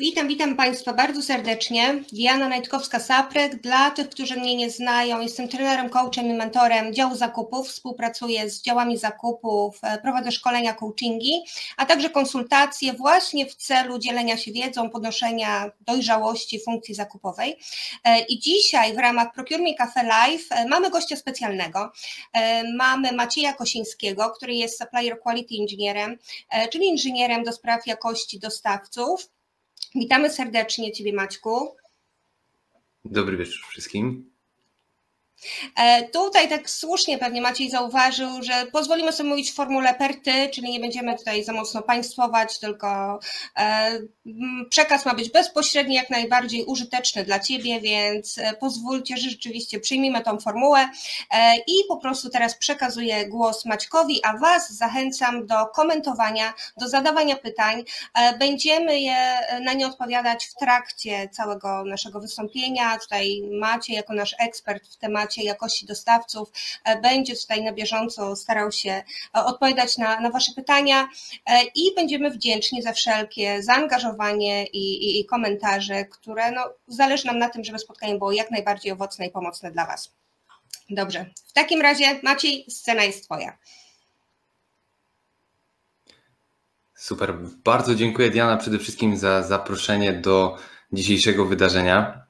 [0.00, 2.04] Witam, witam Państwa bardzo serdecznie.
[2.12, 3.60] Diana Najtkowska-Saprek.
[3.60, 7.68] Dla tych, którzy mnie nie znają, jestem trenerem, coachem i mentorem działu zakupów.
[7.68, 11.42] Współpracuję z działami zakupów, e, prowadzę szkolenia, coachingi,
[11.76, 17.56] a także konsultacje właśnie w celu dzielenia się wiedzą, podnoszenia dojrzałości funkcji zakupowej.
[18.04, 21.92] E, I dzisiaj w ramach Procure Me Cafe Live e, mamy gościa specjalnego.
[22.76, 26.18] Mamy Macieja Kosińskiego, który jest Supplier Quality Engineerem,
[26.72, 29.30] czyli inżynierem do spraw jakości dostawców.
[29.94, 31.76] Witamy serdecznie Ciebie, Maćku.
[33.04, 34.30] Dobry wieczór wszystkim.
[35.76, 40.70] E, tutaj tak słusznie pewnie Maciej zauważył, że pozwolimy sobie mówić w formule perty, czyli
[40.70, 43.18] nie będziemy tutaj za mocno państwować, tylko
[43.58, 43.98] e,
[44.70, 50.20] przekaz ma być bezpośredni, jak najbardziej użyteczny dla Ciebie, więc e, pozwólcie, że rzeczywiście przyjmijmy
[50.20, 50.88] tą formułę
[51.66, 57.84] i po prostu teraz przekazuję głos Maćkowi, a Was zachęcam do komentowania, do zadawania pytań.
[58.38, 62.98] Będziemy je, na nie odpowiadać w trakcie całego naszego wystąpienia.
[62.98, 66.52] Tutaj Maciej jako nasz ekspert w temacie temacie jakości dostawców,
[66.84, 71.08] e, będzie tutaj na bieżąco starał się e, odpowiadać na, na Wasze pytania
[71.46, 77.38] e, i będziemy wdzięczni za wszelkie zaangażowanie i, i, i komentarze, które no, zależy nam
[77.38, 80.12] na tym, żeby spotkanie było jak najbardziej owocne i pomocne dla Was.
[80.90, 83.58] Dobrze, w takim razie Maciej, scena jest Twoja.
[86.94, 90.56] Super, bardzo dziękuję Diana przede wszystkim za zaproszenie do
[90.92, 92.29] dzisiejszego wydarzenia.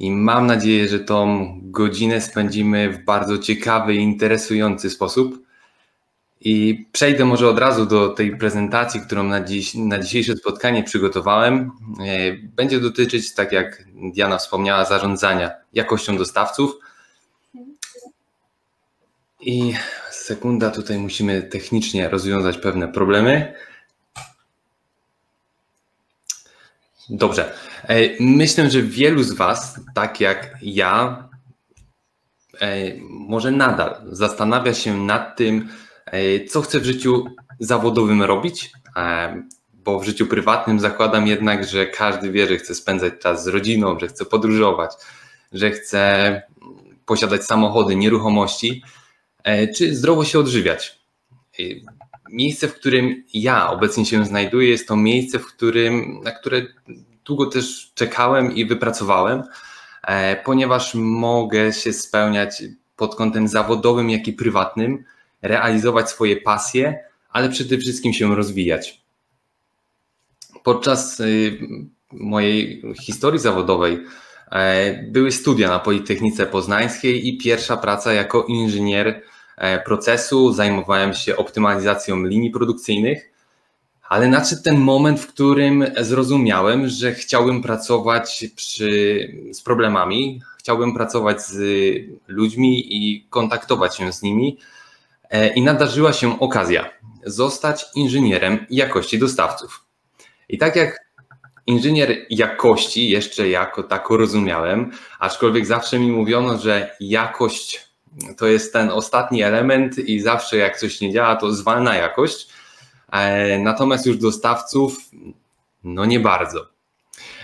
[0.00, 5.46] I mam nadzieję, że tą godzinę spędzimy w bardzo ciekawy i interesujący sposób.
[6.40, 11.70] I przejdę może od razu do tej prezentacji, którą na, dziś, na dzisiejsze spotkanie przygotowałem.
[12.06, 13.84] E, będzie dotyczyć, tak jak
[14.14, 16.72] Diana wspomniała, zarządzania jakością dostawców.
[19.40, 19.74] I
[20.10, 23.54] sekunda, tutaj musimy technicznie rozwiązać pewne problemy.
[27.10, 27.52] Dobrze.
[27.90, 31.28] E, myślę, że wielu z Was, tak jak ja,
[32.60, 35.68] e, może nadal zastanawia się nad tym,
[36.06, 37.24] e, co chce w życiu
[37.58, 38.72] zawodowym robić,
[39.74, 43.98] bo w życiu prywatnym zakładam jednak, że każdy wie, że chce spędzać czas z rodziną,
[43.98, 44.90] że chce podróżować,
[45.52, 46.42] że chce
[47.06, 48.82] posiadać samochody, nieruchomości,
[49.76, 50.98] czy zdrowo się odżywiać.
[52.30, 56.62] Miejsce, w którym ja obecnie się znajduję, jest to miejsce, w którym, na które
[57.24, 59.42] długo też czekałem i wypracowałem,
[60.02, 62.62] e, ponieważ mogę się spełniać
[62.96, 65.04] pod kątem zawodowym, jak i prywatnym,
[65.42, 66.98] realizować swoje pasje,
[67.30, 69.02] ale przede wszystkim się rozwijać.
[70.62, 71.58] Podczas y,
[72.12, 74.04] mojej historii zawodowej
[74.52, 79.22] e, były studia na Politechnice Poznańskiej i pierwsza praca jako inżynier
[79.56, 80.52] e, procesu.
[80.52, 83.29] Zajmowałem się optymalizacją linii produkcyjnych
[84.10, 88.88] ale nadszedł ten moment, w którym zrozumiałem, że chciałbym pracować przy,
[89.52, 91.58] z problemami, chciałbym pracować z
[92.26, 94.58] ludźmi i kontaktować się z nimi.
[95.30, 96.90] E, I nadarzyła się okazja
[97.26, 99.84] zostać inżynierem jakości dostawców.
[100.48, 100.98] I tak jak
[101.66, 107.90] inżynier jakości, jeszcze jako tako rozumiałem, aczkolwiek zawsze mi mówiono, że jakość
[108.38, 112.49] to jest ten ostatni element i zawsze jak coś nie działa, to zwalna jakość
[113.58, 115.10] natomiast już dostawców,
[115.84, 116.66] no nie bardzo.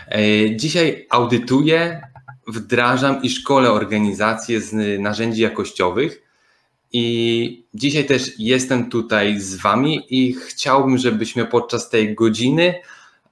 [0.08, 2.02] E, dzisiaj audytuję,
[2.48, 6.22] wdrażam i szkolę organizacje z narzędzi jakościowych.
[6.92, 12.74] I dzisiaj też jestem tutaj z Wami i chciałbym, żebyśmy podczas tej godziny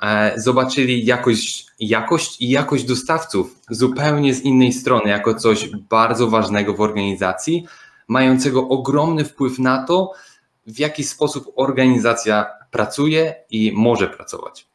[0.03, 6.75] e, zobaczyli jakość, jakość i jakość dostawców zupełnie z innej strony, jako coś bardzo ważnego
[6.75, 7.65] w organizacji,
[8.09, 10.13] mającego ogromny wpływ na to,
[10.67, 14.67] w jaki sposób organizacja pracuje i może pracować.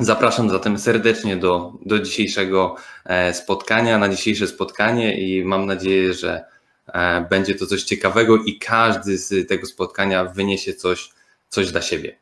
[0.00, 6.44] Zapraszam zatem serdecznie do, do dzisiejszego e, spotkania, na dzisiejsze spotkanie i mam nadzieję, że
[6.86, 11.10] e, będzie to coś ciekawego i każdy z tego spotkania wyniesie coś,
[11.48, 12.16] coś dla siebie.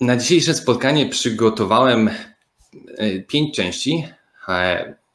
[0.00, 2.10] Na dzisiejsze spotkanie przygotowałem
[2.98, 4.08] e, pięć części.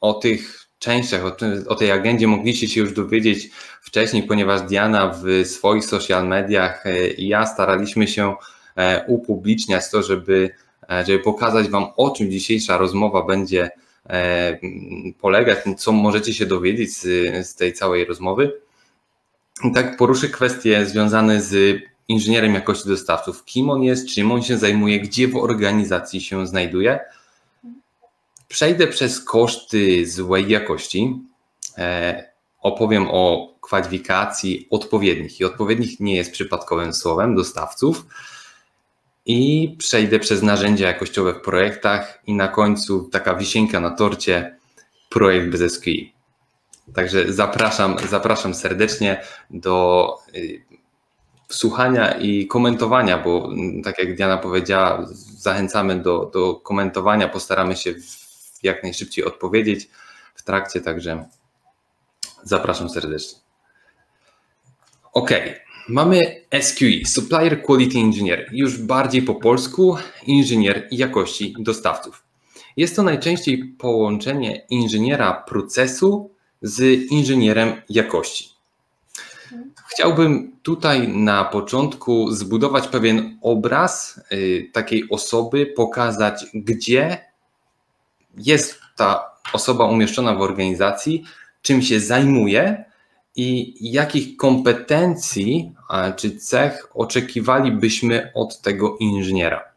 [0.00, 1.36] O tych częściach, o,
[1.68, 3.50] o, tej agendzie mogliście się już dowiedzieć
[3.80, 8.34] wcześniej, ponieważ Diana w swoich social mediach e, i ja staraliśmy się
[8.76, 10.50] e, upubliczniać to, żeby,
[10.90, 13.70] e, żeby pokazać Wam, o czym dzisiejsza rozmowa będzie
[15.20, 17.02] polegać, co możecie się dowiedzieć z,
[17.46, 18.52] z tej całej rozmowy.
[19.64, 23.44] I tak poruszę kwestie związane z inżynierem jakości dostawców.
[23.44, 27.00] Kim on jest, czym on się zajmuje, gdzie w organizacji się znajduje
[28.52, 31.20] Przejdę przez koszty złej jakości.
[31.78, 32.24] E,
[32.60, 35.40] opowiem o kwalifikacji odpowiednich.
[35.40, 38.06] I odpowiednich nie jest przypadkowym słowem dostawców.
[39.26, 44.56] i przejdę przez narzędzia jakościowe w projektach i na końcu taka wisienka na torcie
[45.10, 46.14] projekt bez SQI.
[46.94, 50.62] Także zapraszam, zapraszam serdecznie do y,
[51.48, 55.06] słuchania i komentowania, bo mm, tak jak Diana powiedziała,
[55.38, 57.94] zachęcamy do, do komentowania, postaramy się
[58.62, 59.88] jak najszybciej odpowiedzieć
[60.34, 61.24] w trakcie, także
[62.42, 63.38] zapraszam serdecznie.
[65.12, 65.30] Ok,
[65.88, 66.20] mamy
[66.60, 72.24] SQE, Supplier Quality Engineer, już bardziej po polsku, inżynier jakości dostawców.
[72.76, 76.30] Jest to najczęściej połączenie inżyniera procesu
[76.62, 76.80] z
[77.10, 78.52] inżynierem jakości.
[79.86, 87.31] Chciałbym tutaj na początku zbudować pewien obraz y, takiej osoby, pokazać, gdzie
[88.36, 91.24] jest ta osoba umieszczona w organizacji,
[91.62, 92.84] czym się zajmuje
[93.36, 95.74] i jakich kompetencji
[96.16, 99.72] czy cech oczekiwalibyśmy od tego inżyniera.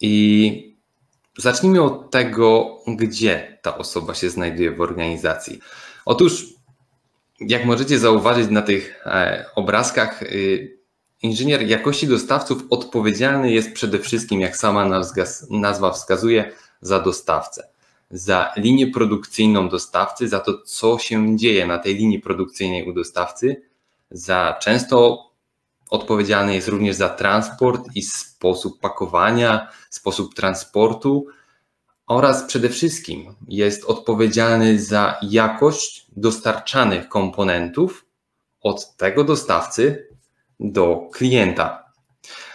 [0.00, 0.76] I
[1.38, 5.60] zacznijmy od tego, gdzie ta osoba się znajduje w organizacji.
[6.04, 6.46] Otóż,
[7.40, 10.75] jak możecie zauważyć na tych e, obrazkach, y,
[11.22, 15.00] inżynier jakości dostawców odpowiedzialny jest przede wszystkim, jak sama
[15.50, 17.68] nazwa wskazuje, za dostawcę,
[18.10, 23.62] za linię produkcyjną dostawcy, za to, co się dzieje na tej linii produkcyjnej u dostawcy,
[24.10, 25.26] za często
[25.90, 31.26] odpowiedzialny jest również za transport i sposób pakowania, sposób transportu,
[32.06, 38.06] oraz przede wszystkim jest odpowiedzialny za jakość dostarczanych komponentów
[38.60, 40.08] od tego dostawcy
[40.60, 41.92] do klienta.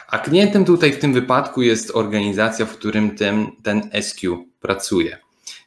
[0.08, 5.18] A klientem tutaj w tym wypadku jest organizacja, w którym ten, ten SQ pracuje.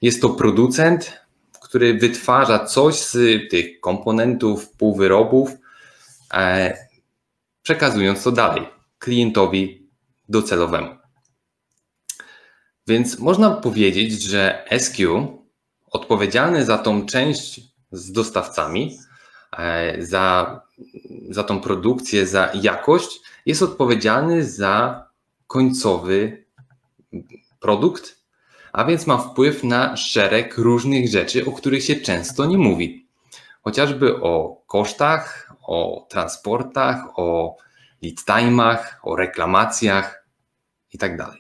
[0.03, 1.21] Jest to producent,
[1.63, 3.13] który wytwarza coś z
[3.51, 5.51] tych komponentów, półwyrobów,
[6.35, 6.77] e,
[7.63, 9.89] przekazując to dalej klientowi
[10.29, 10.97] docelowemu.
[12.87, 14.99] Więc można powiedzieć, że SQ
[15.91, 17.61] odpowiedzialny za tą część
[17.93, 18.99] z dostawcami,
[19.99, 20.61] za,
[21.31, 25.07] za tą produkcję, za jakość, jest odpowiedzialny za
[25.47, 26.45] końcowy
[27.61, 28.25] produkt,
[28.73, 33.07] a więc ma wpływ na szereg różnych rzeczy, o których się często nie mówi.
[33.63, 37.57] Chociażby o kosztach, o transportach, o
[38.03, 40.27] lead time'ach, o reklamacjach
[40.93, 41.17] itd.
[41.17, 41.35] Tak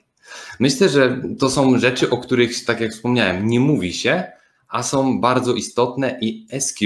[0.60, 4.32] Myślę, że to są rzeczy, o których, tak jak wspomniałem, nie mówi się,
[4.68, 6.80] a są bardzo istotne i SQ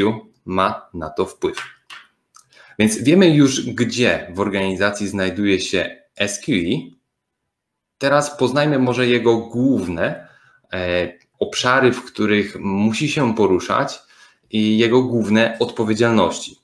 [0.48, 1.58] ma na to wpływ.
[2.78, 6.98] Więc wiemy już, gdzie w organizacji znajduje się SQE.
[7.98, 10.28] Teraz poznajmy może jego główne
[10.72, 13.98] e, obszary, w których musi się poruszać
[14.50, 16.56] i jego główne odpowiedzialności.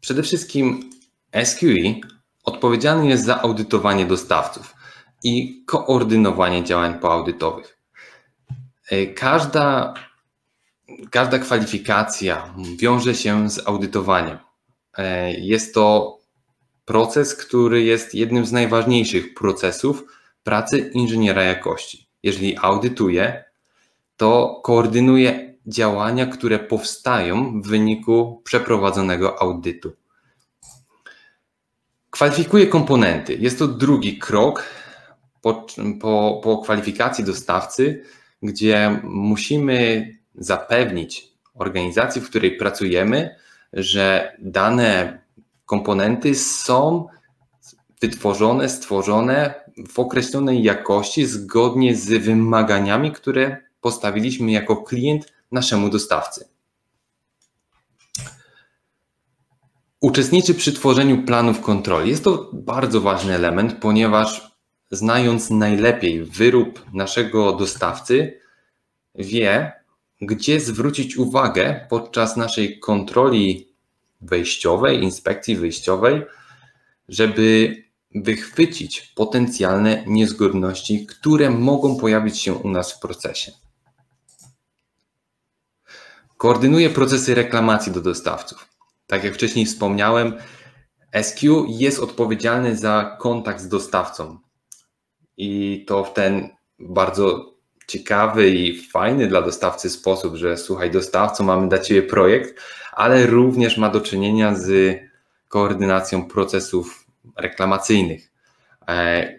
[0.00, 0.90] Przede wszystkim
[1.44, 1.94] SQE
[2.44, 4.74] odpowiedzialny jest za audytowanie dostawców
[5.24, 7.78] i koordynowanie działań poaudytowych.
[8.90, 9.94] E, każda,
[11.10, 14.38] każda kwalifikacja wiąże się z audytowaniem.
[14.98, 16.18] E, jest to
[16.84, 20.04] proces, który jest jednym z najważniejszych procesów
[20.42, 22.08] pracy inżyniera jakości.
[22.22, 23.44] Jeżeli audytuje,
[24.16, 29.92] to koordynuje działania, które powstają w wyniku przeprowadzonego audytu.
[32.10, 33.34] Kwalifikuje komponenty.
[33.34, 34.64] Jest to drugi krok
[35.40, 35.66] po,
[36.00, 38.04] po, po kwalifikacji dostawcy,
[38.42, 43.36] gdzie musimy zapewnić organizacji, w której pracujemy,
[43.72, 45.18] że dane
[45.66, 47.06] komponenty są
[48.00, 49.54] wytworzone, stworzone
[49.88, 56.48] w określonej jakości zgodnie z wymaganiami, które postawiliśmy jako klient naszemu dostawcy.
[60.00, 62.10] Uczestniczy przy tworzeniu planów kontroli.
[62.10, 64.58] Jest to bardzo ważny element, ponieważ
[64.90, 68.40] znając najlepiej wyrób naszego dostawcy,
[69.14, 69.72] wie,
[70.20, 73.74] gdzie zwrócić uwagę podczas naszej kontroli
[74.20, 76.22] wejściowej, inspekcji wyjściowej,
[77.08, 77.76] żeby
[78.14, 83.52] wychwycić potencjalne niezgodności, które mogą pojawić się u nas w procesie.
[86.36, 88.68] Koordynuje procesy reklamacji do dostawców.
[89.06, 90.34] Tak jak wcześniej wspomniałem,
[91.22, 94.38] SQ jest odpowiedzialny za kontakt z dostawcą.
[95.36, 96.48] I to w ten
[96.78, 97.54] bardzo
[97.88, 102.60] ciekawy i fajny dla dostawcy sposób, że słuchaj, dostawco, mamy dla Ciebie projekt,
[102.92, 104.98] ale również ma do czynienia z
[105.48, 108.30] koordynacją procesów reklamacyjnych.
[108.88, 109.38] E,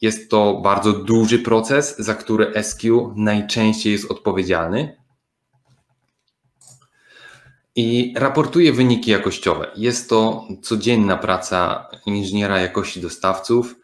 [0.00, 4.96] jest to bardzo duży proces, za który SQ najczęściej jest odpowiedzialny
[7.76, 9.70] i raportuje wyniki jakościowe.
[9.76, 13.74] Jest to codzienna praca inżyniera jakości dostawców.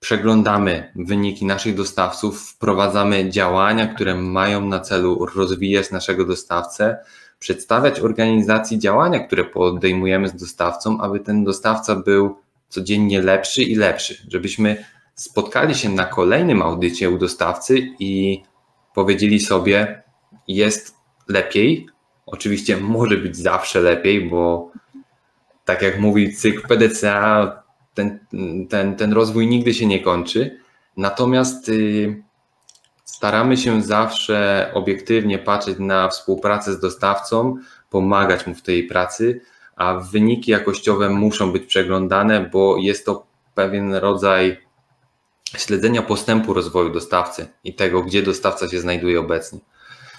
[0.00, 6.98] Przeglądamy wyniki naszych dostawców, wprowadzamy działania, które mają na celu rozwijać naszego dostawcę,
[7.38, 12.36] przedstawiać organizacji działania, które podejmujemy z dostawcą, aby ten dostawca był
[12.68, 18.42] codziennie lepszy i lepszy, żebyśmy spotkali się na kolejnym audycie u dostawcy i
[18.94, 20.02] powiedzieli sobie,
[20.48, 20.94] jest
[21.28, 21.88] lepiej.
[22.26, 24.72] Oczywiście może być zawsze lepiej, bo
[25.64, 27.62] tak jak mówi cykl PDCA,
[27.98, 28.18] ten,
[28.68, 30.58] ten, ten rozwój nigdy się nie kończy.
[30.96, 32.22] Natomiast y,
[33.04, 37.56] staramy się zawsze obiektywnie patrzeć na współpracę z dostawcą,
[37.90, 39.40] pomagać mu w tej pracy,
[39.76, 44.56] a wyniki jakościowe muszą być przeglądane, bo jest to pewien rodzaj
[45.56, 49.58] śledzenia postępu rozwoju dostawcy i tego, gdzie dostawca się znajduje obecnie.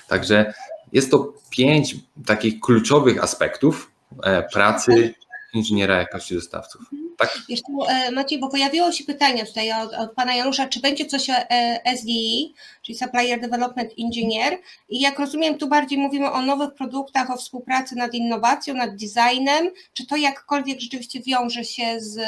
[0.08, 0.54] Także
[0.92, 1.96] jest to pięć
[2.26, 3.92] takich kluczowych aspektów
[4.24, 5.14] e, pracy
[5.53, 6.82] inżyniera jakości dostawców.
[7.18, 7.38] Tak?
[7.50, 11.06] Wiesz, tu, e, Maciej, bo pojawiło się pytanie tutaj od, od pana Janusza, czy będzie
[11.06, 14.58] coś o e, SDE, czyli Supplier Development Engineer
[14.89, 19.70] i jak rozumiem, tu bardziej mówimy o nowych produktach, o współpracy nad innowacją, nad designem,
[19.94, 22.20] czy to jakkolwiek rzeczywiście wiąże się z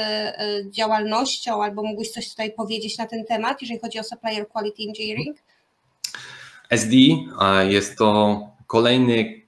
[0.69, 5.37] działalnością, albo mógłbyś coś tutaj powiedzieć na ten temat, jeżeli chodzi o Supplier Quality Engineering?
[6.69, 6.95] SD
[7.69, 9.41] jest to kolejny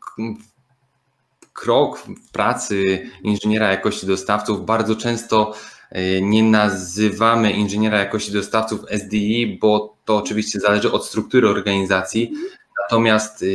[1.64, 4.66] krok w pracy inżyniera jakości dostawców.
[4.66, 5.54] Bardzo często
[5.92, 12.34] e, nie nazywamy inżyniera jakości dostawców SDI, bo to oczywiście zależy od struktury organizacji.
[12.84, 13.46] Natomiast e,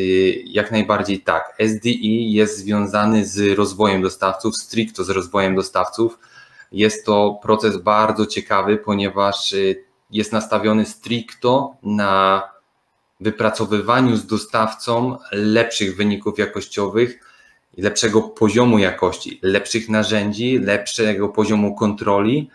[0.44, 6.18] jak najbardziej tak, SDI jest związany z rozwojem dostawców, stricto z rozwojem dostawców.
[6.72, 9.56] Jest to proces bardzo ciekawy, ponieważ e,
[10.10, 12.42] jest nastawiony stricto na
[13.20, 17.27] wypracowywaniu z dostawcą lepszych wyników jakościowych
[17.78, 22.50] lepszego poziomu jakości, lepszych narzędzi, lepszego poziomu kontroli.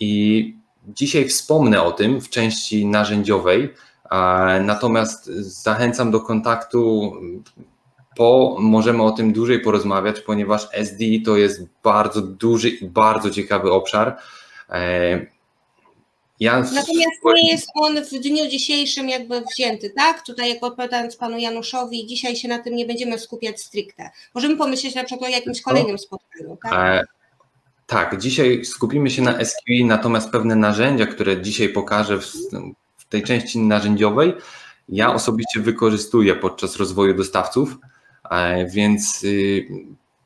[0.00, 0.54] I
[0.88, 3.74] dzisiaj wspomnę o tym w części narzędziowej,
[4.60, 7.12] natomiast zachęcam do kontaktu
[8.16, 13.72] po, możemy o tym dłużej porozmawiać, ponieważ SDI to jest bardzo duży i bardzo ciekawy
[13.72, 14.16] obszar.
[16.40, 20.22] Ja Natomiast nie jest on w dniu dzisiejszym jakby wzięty, tak?
[20.26, 24.10] Tutaj jak odpowiadając panu Januszowi, dzisiaj się na tym nie będziemy skupiać stricte.
[24.34, 26.72] Możemy pomyśleć na przykład o jakimś kolejnym spotkaniu, tak?
[26.72, 27.04] E,
[27.86, 32.26] tak, dzisiaj skupimy się na SQI, natomiast pewne narzędzia, które dzisiaj pokażę w,
[32.96, 34.34] w tej części narzędziowej,
[34.88, 37.76] ja osobiście wykorzystuję podczas rozwoju dostawców,
[38.30, 39.66] e, więc y,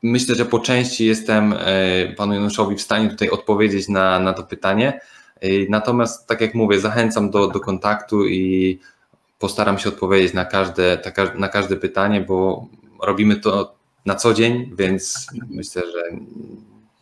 [0.03, 4.43] myślę, że po części jestem e, panu Januszowi w stanie tutaj odpowiedzieć na, na to
[4.43, 4.99] pytanie.
[5.69, 8.79] Natomiast, tak jak mówię, zachęcam do, do kontaktu i
[9.39, 11.01] postaram się odpowiedzieć na każde,
[11.35, 12.67] na każde pytanie, bo
[13.01, 16.03] robimy to na co dzień, więc myślę, że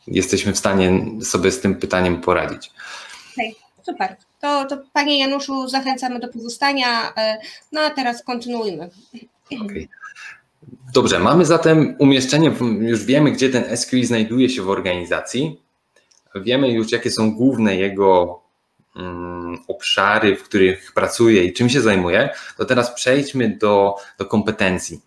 [0.08, 2.72] jesteśmy w stanie sobie z tym pytaniem poradzić.
[3.34, 3.52] Okay,
[3.84, 4.16] super.
[4.42, 7.14] To, to Panie Januszu zachęcamy do pozostania.
[7.18, 7.38] E,
[7.72, 8.90] no a teraz kontynuujmy.
[9.66, 9.88] Okay.
[10.94, 15.62] Dobrze, mamy zatem umieszczenie, już wiemy, gdzie ten SQL znajduje się w organizacji
[16.36, 18.42] wiemy już, jakie są główne jego
[18.96, 25.02] um, obszary, w których pracuje i czym się zajmuje, to teraz przejdźmy do, do kompetencji.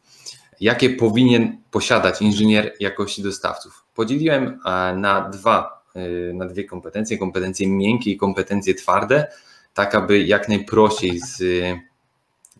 [0.60, 3.84] Jakie powinien posiadać inżynier jakości dostawców?
[3.94, 9.26] Podzieliłem e, na dwa, e, na dwie kompetencje, kompetencje miękkie i kompetencje twarde,
[9.74, 11.42] tak aby jak najprościej z,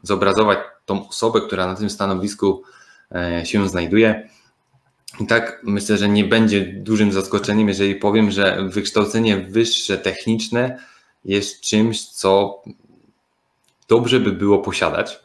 [0.02, 2.62] zobrazować tą osobę, która na tym stanowisku
[3.14, 4.28] e, się znajduje.
[5.20, 10.78] I tak myślę, że nie będzie dużym zaskoczeniem, jeżeli powiem, że wykształcenie wyższe, techniczne
[11.24, 12.62] jest czymś, co
[13.88, 15.24] dobrze by było posiadać.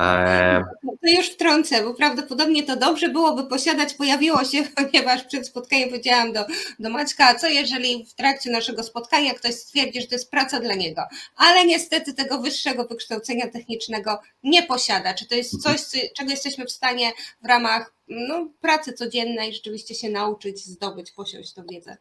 [0.00, 5.88] E, to już wtrącę, bo prawdopodobnie to dobrze byłoby posiadać, pojawiło się, ponieważ przed spotkaniem
[5.88, 6.46] powiedziałam do,
[6.78, 10.60] do Maćka, a co jeżeli w trakcie naszego spotkania ktoś stwierdzi, że to jest praca
[10.60, 11.02] dla niego,
[11.36, 15.14] ale niestety tego wyższego wykształcenia technicznego nie posiada.
[15.14, 15.80] Czy to jest coś,
[16.16, 17.12] czego jesteśmy w stanie
[17.42, 21.96] w ramach no, pracy codziennej rzeczywiście się nauczyć, zdobyć, posiąść tą wiedzę?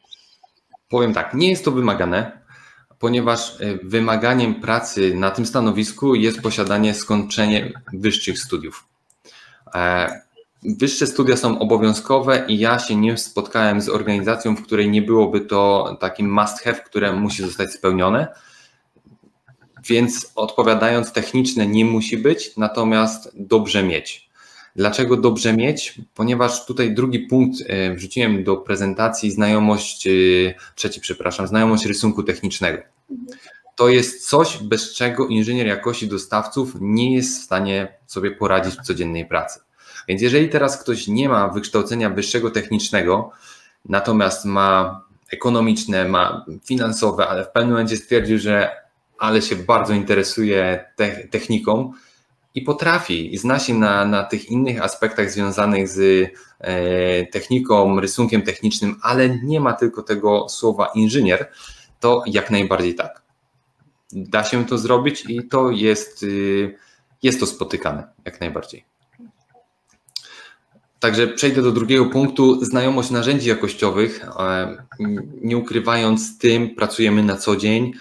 [0.90, 2.44] Powiem tak, nie jest to wymagane,
[3.00, 8.88] ponieważ e, wymaganiem pracy na tym stanowisku jest posiadanie skończenie wyższych studiów.
[9.76, 10.22] E,
[10.64, 15.42] wyższe studia są obowiązkowe i ja się nie spotkałem z organizacją, w której nie byłoby
[15.42, 18.28] to takim must have, które musi zostać spełnione.
[19.86, 24.30] Więc odpowiadając, techniczne nie musi być, natomiast dobrze mieć.
[24.76, 26.00] Dlaczego dobrze mieć?
[26.16, 30.08] Ponieważ tutaj drugi punkt e, wrzuciłem do prezentacji znajomość,
[30.76, 32.82] trzeci, przepraszam, znajomość rysunku technicznego.
[33.76, 38.82] To jest coś, bez czego inżynier jakości dostawców nie jest w stanie sobie poradzić w
[38.82, 39.60] codziennej pracy.
[40.08, 43.32] Więc jeżeli teraz ktoś nie ma wykształcenia wyższego technicznego,
[43.86, 45.02] natomiast ma
[45.32, 48.70] ekonomiczne, ma finansowe, ale w pewnym momencie stwierdził, że
[49.18, 51.92] ale się bardzo interesuje te, techniką
[52.56, 56.30] i potrafi, i zna się na, na tych innych aspektach związanych z
[56.60, 61.52] e, techniką, rysunkiem technicznym, ale nie ma tylko tego słowa inżynier,
[62.00, 63.22] to jak najbardziej tak.
[64.12, 66.76] Da się to zrobić i to jest, y,
[67.24, 68.86] jest to spotykane, jak najbardziej.
[71.00, 72.66] Także przejdę do drugiego punktu.
[72.66, 74.26] Znajomość narzędzi jakościowych.
[74.40, 74.78] E,
[75.42, 77.94] nie ukrywając tym, pracujemy na co dzień.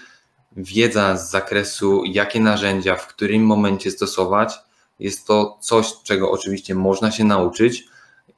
[0.57, 4.59] Wiedza z zakresu, jakie narzędzia, w którym momencie stosować,
[4.99, 7.85] jest to coś, czego oczywiście można się nauczyć,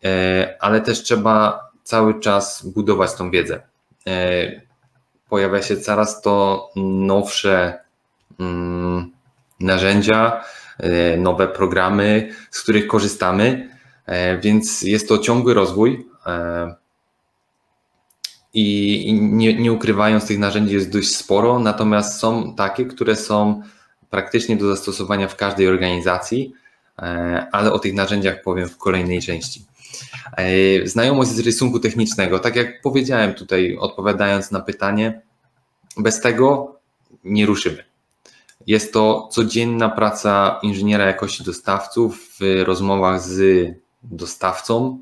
[0.06, 3.62] e, ale też trzeba cały czas budować tą wiedzę.
[4.08, 4.62] E,
[5.30, 7.80] pojawia się coraz to nowsze
[8.40, 9.12] mm,
[9.60, 10.44] narzędzia,
[11.18, 16.76] nowe programy, z których korzystamy E, więc jest to ciągły rozwój e,
[18.56, 23.62] i nie, nie ukrywając tych narzędzi jest dość sporo, natomiast są takie, które są
[24.10, 26.54] praktycznie do zastosowania w każdej organizacji,
[27.00, 29.66] e, ale o tych narzędziach powiem w kolejnej części.
[30.86, 35.22] Znajomość z rysunku technicznego, tak jak powiedziałem tutaj, odpowiadając na pytanie,
[35.98, 36.76] bez tego
[37.24, 37.84] nie ruszymy.
[38.68, 43.68] Jest to codzienna praca inżyniera jakości dostawców w rozmowach z
[44.04, 45.00] dostawcą,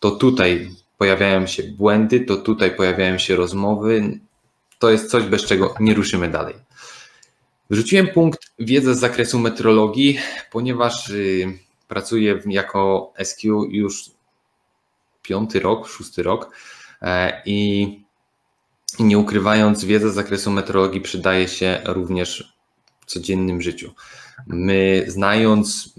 [0.00, 4.20] to tutaj pojawiają się błędy, to tutaj pojawiają się rozmowy.
[4.78, 6.54] To jest coś, bez czego nie ruszymy dalej.
[7.70, 10.18] Wrzuciłem punkt wiedza z zakresu metrologii,
[10.50, 14.10] ponieważ y, pracuję jako SQ już
[15.22, 16.56] piąty rok, szósty rok
[17.02, 17.88] e, i
[18.98, 22.54] nie ukrywając, wiedza z zakresu metrologii przydaje się również
[23.00, 23.94] w codziennym życiu.
[24.46, 25.94] My, znając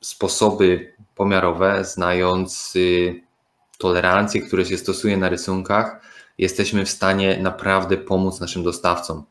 [0.00, 3.25] sposoby pomiarowe, znając y,
[3.78, 6.00] tolerancje, które się stosuje na rysunkach,
[6.38, 9.24] jesteśmy w stanie naprawdę pomóc naszym dostawcom.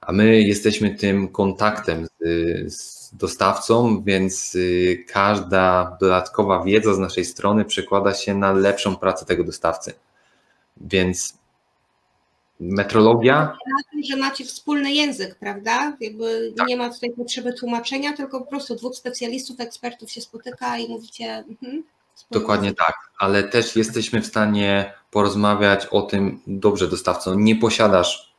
[0.00, 7.24] A my jesteśmy tym kontaktem z, z dostawcą, więc y, każda dodatkowa wiedza z naszej
[7.24, 9.92] strony przekłada się na lepszą pracę tego dostawcy.
[10.76, 11.38] Więc
[12.60, 13.34] metrologia.
[13.40, 15.96] Na tym, że macie wspólny język, prawda?
[16.00, 16.68] Jakby tak.
[16.68, 21.44] nie ma tutaj potrzeby tłumaczenia, tylko po prostu dwóch specjalistów, ekspertów się spotyka i mówicie.
[21.48, 21.82] Mhm,
[22.30, 28.36] Dokładnie tak, ale też jesteśmy w stanie porozmawiać o tym, dobrze, dostawco, nie posiadasz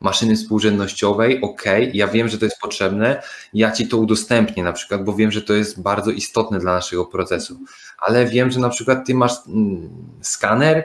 [0.00, 3.22] maszyny współrzędnościowej, ok, ja wiem, że to jest potrzebne,
[3.54, 7.04] ja ci to udostępnię na przykład, bo wiem, że to jest bardzo istotne dla naszego
[7.04, 7.60] procesu,
[7.98, 9.90] ale wiem, że na przykład ty masz mm,
[10.22, 10.84] skaner,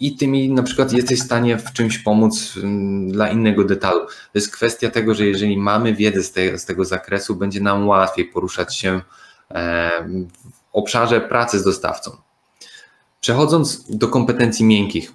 [0.00, 4.06] i ty mi na przykład jesteś w stanie w czymś pomóc mm, dla innego detalu.
[4.06, 7.88] To jest kwestia tego, że jeżeli mamy wiedzę z, te, z tego zakresu, będzie nam
[7.88, 9.00] łatwiej poruszać się
[10.52, 12.10] w obszarze pracy z dostawcą.
[13.20, 15.12] Przechodząc do kompetencji miękkich.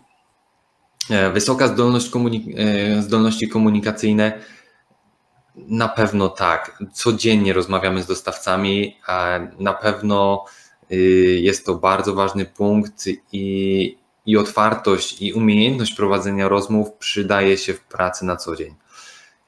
[1.09, 4.41] E, wysoka zdolność komunik e, zdolności komunikacyjne
[5.55, 6.83] na pewno tak.
[6.93, 10.45] Codziennie rozmawiamy z dostawcami, a na pewno
[10.91, 10.95] y,
[11.41, 17.81] jest to bardzo ważny punkt i, i otwartość i umiejętność prowadzenia rozmów przydaje się w
[17.81, 18.75] pracy na co dzień.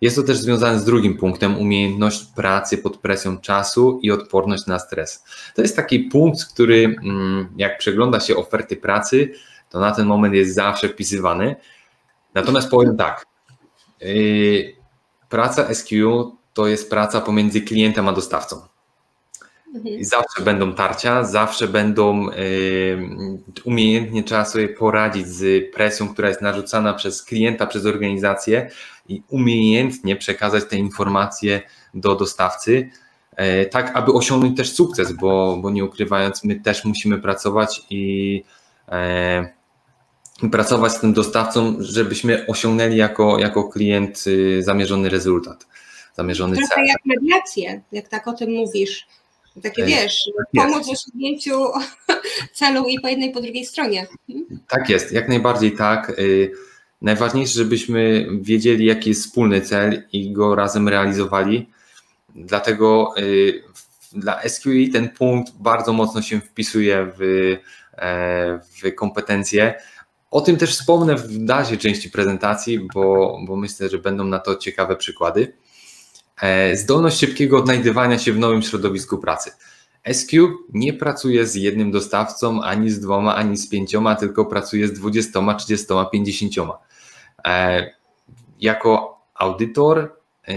[0.03, 4.79] Jest to też związane z drugim punktem, umiejętność pracy pod presją czasu i odporność na
[4.79, 5.23] stres.
[5.55, 9.33] To jest taki punkt, który mm, jak przegląda się oferty pracy,
[9.69, 11.55] to na ten moment jest zawsze wpisywany.
[12.33, 13.25] Natomiast powiem tak,
[14.01, 14.75] yy,
[15.29, 15.91] praca SQ
[16.53, 18.61] to jest praca pomiędzy klientem a dostawcą.
[19.73, 19.99] Mhm.
[19.99, 22.97] I zawsze będą tarcia, zawsze będą y,
[23.63, 28.69] umiejętnie trzeba sobie poradzić z presją, która jest narzucana przez klienta, przez organizację
[29.07, 31.62] i umiejętnie przekazać te informacje
[31.93, 32.89] do dostawcy,
[33.33, 38.43] y, tak aby osiągnąć też sukces, bo, bo nie ukrywając, my też musimy pracować i
[40.43, 44.23] y, pracować z tym dostawcą, żebyśmy osiągnęli jako, jako klient
[44.59, 45.67] zamierzony rezultat,
[46.13, 46.86] zamierzony Trochę cel.
[46.86, 49.07] jak mediacje, jak tak o tym mówisz
[49.61, 51.65] takie wiesz, pomoc w osiągnięciu
[52.53, 54.07] celu i po jednej i po drugiej stronie.
[54.67, 56.09] Tak jest, jak najbardziej tak.
[56.19, 56.51] Y,
[57.01, 61.69] najważniejsze, żebyśmy wiedzieli, jaki jest wspólny cel i go razem realizowali.
[62.35, 63.63] Dlatego y,
[64.15, 67.21] dla SQE ten punkt bardzo mocno się wpisuje w,
[67.97, 69.73] e, w kompetencje.
[70.31, 74.55] O tym też wspomnę w dalszej części prezentacji, bo, bo myślę, że będą na to
[74.55, 75.53] ciekawe przykłady.
[76.41, 79.51] E, zdolność szybkiego odnajdywania się w nowym środowisku pracy.
[80.13, 80.33] SQ
[80.73, 85.55] nie pracuje z jednym dostawcą, ani z dwoma, ani z pięcioma, tylko pracuje z dwudziestoma,
[85.55, 86.77] trzydziestoma, pięćdziesięcioma.
[87.45, 87.85] E,
[88.59, 89.99] jako audytor
[90.47, 90.53] e,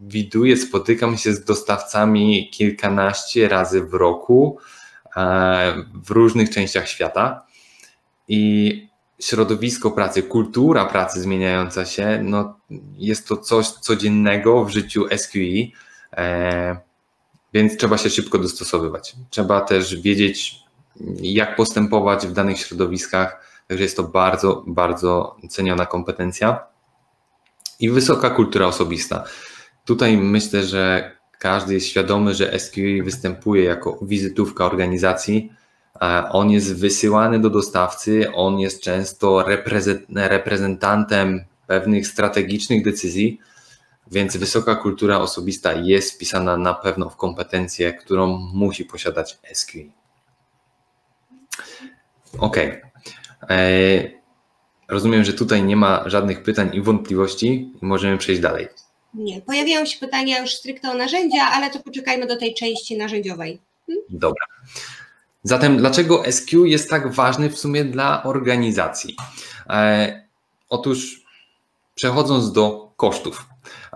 [0.00, 4.58] widuję, spotykam się z dostawcami kilkanaście razy w roku
[5.94, 7.46] w różnych częściach świata
[8.28, 8.91] i
[9.22, 12.58] środowisko pracy, kultura pracy zmieniająca się, no
[12.98, 15.66] jest to coś codziennego w życiu SQE,
[17.54, 19.16] więc trzeba się szybko dostosowywać.
[19.30, 20.56] Trzeba też wiedzieć,
[21.22, 26.66] jak postępować w danych środowiskach, także jest to bardzo, bardzo ceniona kompetencja
[27.80, 29.24] i wysoka kultura osobista.
[29.84, 35.52] Tutaj myślę, że każdy jest świadomy, że SQE występuje jako wizytówka organizacji.
[36.30, 39.44] On jest wysyłany do dostawcy, on jest często
[40.14, 43.40] reprezentantem pewnych strategicznych decyzji,
[44.10, 49.78] więc wysoka kultura osobista jest wpisana na pewno w kompetencję, którą musi posiadać SQE.
[52.38, 52.56] Ok.
[54.88, 58.68] Rozumiem, że tutaj nie ma żadnych pytań i wątpliwości i możemy przejść dalej.
[59.14, 63.60] Nie, pojawiają się pytania już stricte o narzędzia, ale to poczekajmy do tej części narzędziowej.
[63.86, 64.04] Hmm?
[64.10, 64.46] Dobra.
[65.44, 69.16] Zatem dlaczego SQ jest tak ważny w sumie dla organizacji?
[69.70, 70.22] E,
[70.68, 71.22] otóż
[71.94, 73.46] przechodząc do kosztów.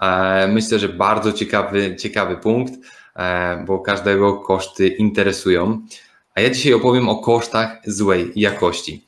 [0.00, 2.72] E, myślę, że bardzo ciekawy, ciekawy punkt,
[3.16, 5.86] e, bo każdego koszty interesują.
[6.34, 9.06] A ja dzisiaj opowiem o kosztach złej jakości.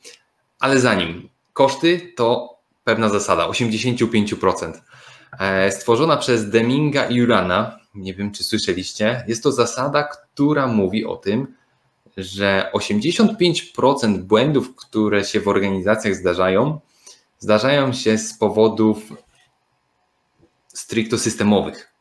[0.59, 4.73] Ale zanim koszty, to pewna zasada 85%.
[5.39, 11.05] E, stworzona przez Deminga i Urana, nie wiem czy słyszeliście, jest to zasada, która mówi
[11.05, 11.58] o tym,
[12.23, 16.79] że 85% błędów, które się w organizacjach zdarzają,
[17.39, 18.97] zdarzają się z powodów
[20.67, 21.93] stricto systemowych,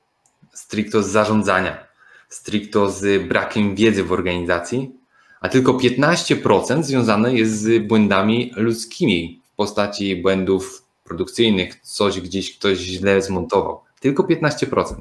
[0.52, 1.86] stricto z zarządzania,
[2.28, 4.92] stricto z brakiem wiedzy w organizacji,
[5.40, 12.78] a tylko 15% związane jest z błędami ludzkimi w postaci błędów produkcyjnych, coś gdzieś ktoś
[12.78, 13.80] źle zmontował.
[14.00, 14.94] Tylko 15%.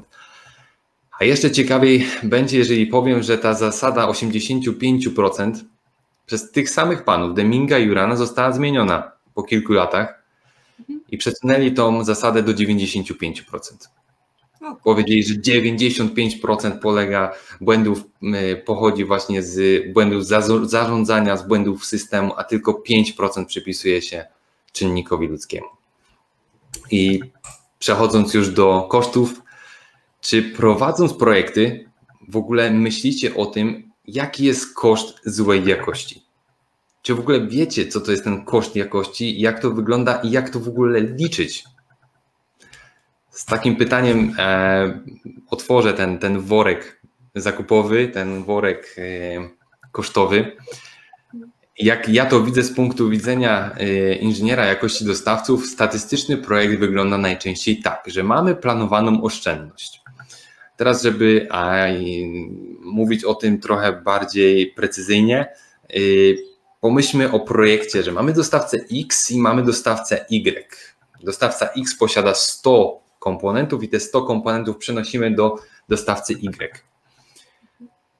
[1.20, 5.52] A jeszcze ciekawiej będzie, jeżeli powiem, że ta zasada 85%
[6.26, 10.22] przez tych samych panów, Deminga i Urana, została zmieniona po kilku latach
[11.10, 13.42] i przesunęli tą zasadę do 95%.
[14.84, 18.04] Powiedzieli, że 95% polega błędów
[18.66, 20.24] pochodzi właśnie z błędów
[20.62, 24.26] zarządzania, z błędów systemu, a tylko 5% przypisuje się
[24.72, 25.66] czynnikowi ludzkiemu.
[26.90, 27.20] I
[27.78, 29.42] przechodząc już do kosztów,
[30.20, 31.88] czy prowadząc projekty,
[32.28, 36.22] w ogóle myślicie o tym, jaki jest koszt złej jakości?
[37.02, 40.50] Czy w ogóle wiecie, co to jest ten koszt jakości, jak to wygląda i jak
[40.50, 41.64] to w ogóle liczyć?
[43.30, 45.00] Z takim pytaniem e,
[45.50, 47.02] otworzę ten, ten worek
[47.34, 49.02] zakupowy, ten worek e,
[49.92, 50.56] kosztowy
[51.78, 57.82] jak ja to widzę z punktu widzenia y, inżyniera jakości dostawców, statystyczny projekt wygląda najczęściej
[57.82, 59.97] tak, że mamy planowaną oszczędność.
[60.78, 61.48] Teraz, żeby
[62.80, 65.46] mówić o tym trochę bardziej precyzyjnie,
[65.96, 66.38] y,
[66.80, 70.76] pomyślmy o projekcie, że mamy dostawcę X i mamy dostawcę Y.
[71.22, 75.56] Dostawca X posiada 100 komponentów i te 100 komponentów przenosimy do
[75.88, 76.88] dostawcy Y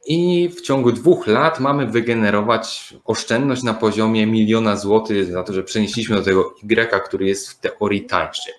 [0.08, 5.62] i w ciągu dwóch lat mamy wygenerować oszczędność na poziomie miliona złotych za to, że
[5.62, 8.50] przenieśliśmy do tego Y, który jest w teorii tańszy.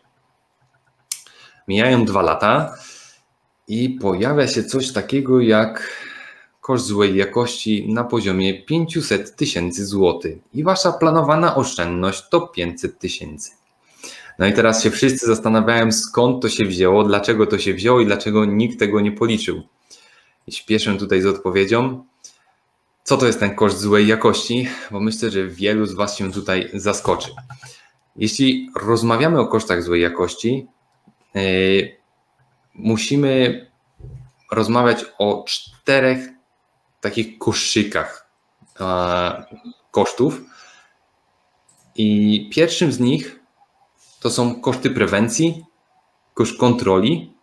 [1.67, 2.73] Mijają dwa lata
[3.69, 5.99] i pojawia się coś takiego jak
[6.61, 13.51] koszt złej jakości na poziomie 500 tysięcy złotych i wasza planowana oszczędność to 500 tysięcy.
[14.39, 18.05] No i teraz się wszyscy zastanawiają, skąd to się wzięło, dlaczego to się wzięło i
[18.05, 19.61] dlaczego nikt tego nie policzył
[20.47, 22.05] i śpieszę tutaj z odpowiedzią.
[23.03, 24.67] Co to jest ten koszt złej jakości?
[24.91, 27.31] Bo myślę, że wielu z Was się tutaj zaskoczy.
[28.15, 30.67] Jeśli rozmawiamy o kosztach złej jakości,
[31.35, 31.98] yy,
[32.79, 33.65] musimy
[34.51, 36.29] rozmawiać o czterech
[37.01, 38.29] takich koszykach
[38.79, 38.85] yy,
[39.91, 40.41] kosztów.
[41.95, 43.39] I pierwszym z nich
[44.19, 45.65] to są koszty prewencji,
[46.33, 47.33] koszt kontroli,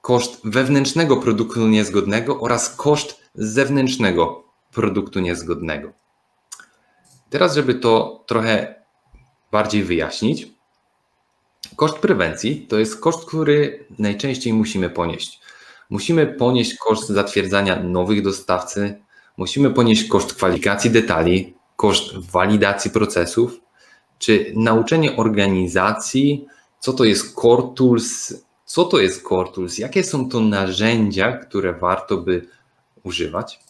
[0.00, 5.92] koszt wewnętrznego produktu niezgodnego oraz koszt zewnętrznego produktu niezgodnego.
[7.30, 8.84] Teraz, żeby to trochę
[9.52, 10.59] bardziej wyjaśnić,
[11.76, 15.40] koszt prewencji to jest koszt, który najczęściej musimy ponieść.
[15.90, 19.00] Musimy ponieść koszt zatwierdzania nowych dostawcy,
[19.36, 23.60] musimy ponieść koszt kwalifikacji detali, koszt walidacji procesów,
[24.18, 26.46] czy nauczenie organizacji,
[26.80, 29.78] co to jest Core Tools, co to jest Core Tools?
[29.78, 32.46] Jakie są to narzędzia, które warto by
[33.02, 33.60] używać?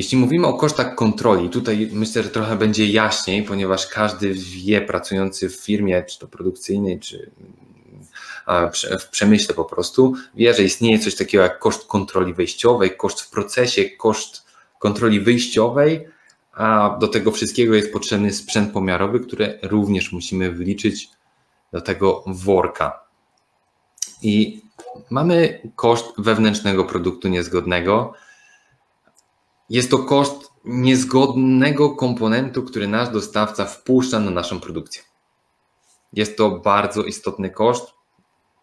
[0.00, 5.50] Jeśli mówimy o kosztach kontroli, tutaj myślę, że trochę będzie jaśniej, ponieważ każdy wie, pracujący
[5.50, 7.30] w firmie, czy to produkcyjnej, czy
[9.00, 13.30] w przemyśle po prostu, wie, że istnieje coś takiego jak koszt kontroli wejściowej, koszt w
[13.30, 14.46] procesie, koszt
[14.78, 16.06] kontroli wyjściowej,
[16.52, 21.10] a do tego wszystkiego jest potrzebny sprzęt pomiarowy, który również musimy wliczyć
[21.72, 23.04] do tego worka.
[24.22, 24.62] I
[25.10, 28.12] mamy koszt wewnętrznego produktu niezgodnego.
[29.70, 35.02] Jest to koszt niezgodnego komponentu, który nasz dostawca wpuszcza na naszą produkcję.
[36.12, 37.86] Jest to bardzo istotny koszt.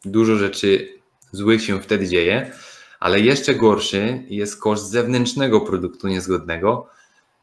[0.05, 0.99] Dużo rzeczy
[1.31, 2.51] złych się wtedy dzieje,
[2.99, 6.87] ale jeszcze gorszy jest koszt zewnętrznego produktu niezgodnego.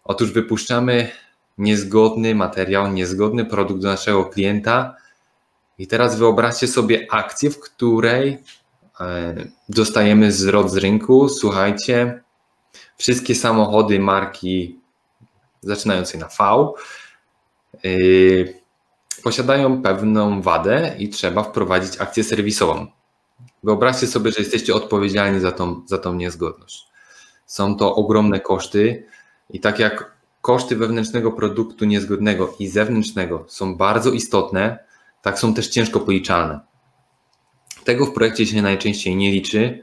[0.04, 1.10] Otóż wypuszczamy
[1.58, 4.96] niezgodny materiał, niezgodny produkt do naszego klienta.
[5.78, 8.38] I teraz wyobraźcie sobie akcję, w której
[9.00, 9.34] e,
[9.68, 11.28] dostajemy zwrot z rynku.
[11.28, 12.23] Słuchajcie,
[12.96, 14.80] wszystkie samochody marki
[15.62, 16.72] zaczynającej na V
[17.82, 18.54] yy,
[19.22, 22.86] posiadają pewną wadę i trzeba wprowadzić akcję serwisową.
[23.62, 26.86] Wyobraźcie sobie, że jesteście odpowiedzialni za tą, za tą niezgodność.
[27.46, 29.06] Są to ogromne koszty
[29.50, 34.78] i tak jak koszty wewnętrznego produktu niezgodnego i zewnętrznego są bardzo istotne,
[35.22, 36.60] tak są też ciężko policzalne.
[37.84, 39.82] Tego w projekcie się najczęściej nie liczy,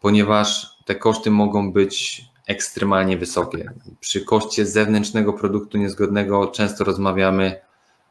[0.00, 3.72] ponieważ te koszty mogą być ekstremalnie wysokie.
[4.00, 7.60] Przy koszcie zewnętrznego produktu niezgodnego często rozmawiamy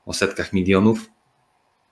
[0.06, 1.10] o setkach milionów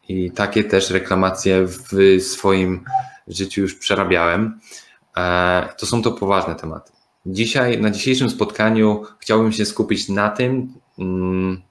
[0.07, 2.83] i takie też reklamacje w swoim
[3.27, 4.59] życiu już przerabiałem.
[5.17, 6.91] E, to są to poważne tematy.
[7.25, 11.61] Dzisiaj, na dzisiejszym spotkaniu chciałbym się skupić na tym, mm,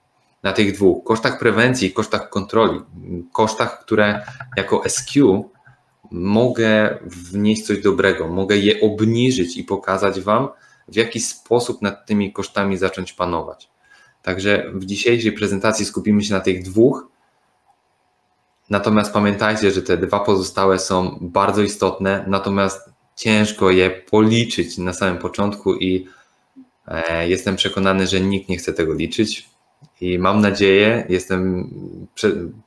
[0.42, 2.80] na tych dwóch kosztach prewencji, kosztach kontroli,
[3.33, 5.44] kosztach, które jako SQ
[6.10, 10.48] mogę wnieść coś dobrego, mogę je obniżyć i pokazać Wam,
[10.88, 13.70] w jaki sposób nad tymi kosztami zacząć panować.
[14.22, 17.06] Także w dzisiejszej prezentacji skupimy się na tych dwóch.
[18.70, 25.18] Natomiast pamiętajcie, że te dwa pozostałe są bardzo istotne, natomiast ciężko je policzyć na samym
[25.18, 26.08] początku i
[26.88, 29.48] e, jestem przekonany, że nikt nie chce tego liczyć.
[30.00, 31.70] I mam nadzieję, jestem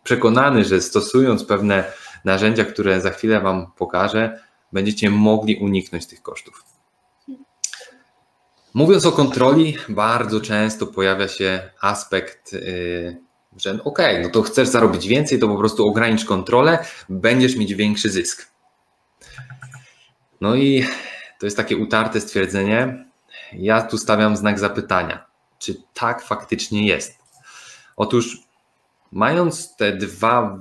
[0.04, 1.84] przekonany, że stosując pewne
[2.26, 4.40] narzędzia, które za chwilę Wam pokażę,
[4.72, 6.64] będziecie mogli uniknąć tych kosztów.
[8.74, 13.22] Mówiąc o kontroli, bardzo często pojawia się aspekt, yy,
[13.58, 18.10] że ok, no to chcesz zarobić więcej, to po prostu ogranicz kontrolę, będziesz mieć większy
[18.10, 18.52] zysk.
[20.42, 20.86] No i
[21.40, 23.06] to jest takie utarte stwierdzenie.
[23.54, 25.26] Ja tu stawiam znak zapytania,
[25.60, 27.20] czy tak faktycznie jest.
[27.96, 28.38] Otóż
[29.14, 30.60] mając te dwa,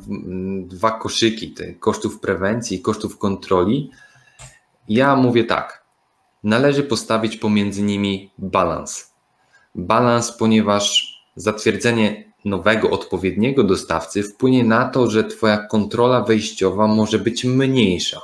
[0.67, 3.91] dwa koszyki, te kosztów prewencji i kosztów kontroli,
[4.89, 5.85] ja mówię tak.
[6.45, 9.15] Należy postawić pomiędzy nimi balans.
[9.75, 17.45] Balans, ponieważ zatwierdzenie nowego, odpowiedniego dostawcy wpłynie na to, że Twoja kontrola wejściowa może być
[17.45, 18.21] mniejsza.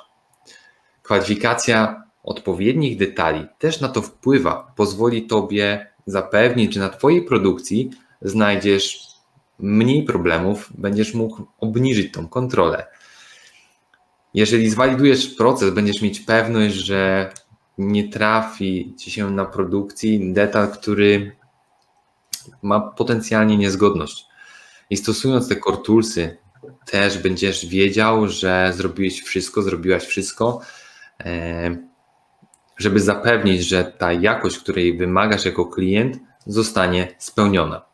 [1.03, 7.91] Kwalifikacja odpowiednich detali też na to wpływa, pozwoli Tobie zapewnić, że na Twojej produkcji
[8.23, 9.08] znajdziesz
[9.59, 12.87] mniej problemów, będziesz mógł obniżyć tą kontrolę.
[14.35, 17.33] Jeżeli zwalidujesz proces, będziesz mieć pewność, że
[17.79, 21.37] nie trafi ci się na produkcji detal, który
[22.63, 24.27] ma potencjalnie niezgodność.
[24.91, 26.37] I stosując te kortulsy,
[26.87, 30.61] też będziesz wiedział, że zrobiłeś wszystko, zrobiłaś wszystko,
[31.21, 31.77] e,
[32.77, 37.88] żeby zapewnić, że ta jakość, której wymagasz jako klient, zostanie spełniona.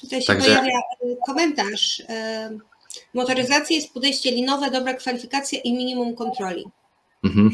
[0.00, 0.48] Tutaj się Także...
[0.48, 2.02] pojawia e, komentarz.
[2.08, 2.50] E,
[3.14, 6.64] motoryzacja jest podejście linowe, dobra kwalifikacja i minimum kontroli.
[7.24, 7.50] Mhm.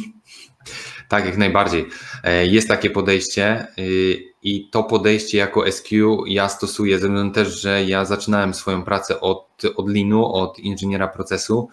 [1.09, 1.87] Tak, jak najbardziej.
[2.25, 3.67] E, jest takie podejście
[4.43, 5.91] i to podejście jako SQ
[6.27, 11.09] ja stosuję, ze względu też, że ja zaczynałem swoją pracę od, od linu, od inżyniera
[11.09, 11.69] procesu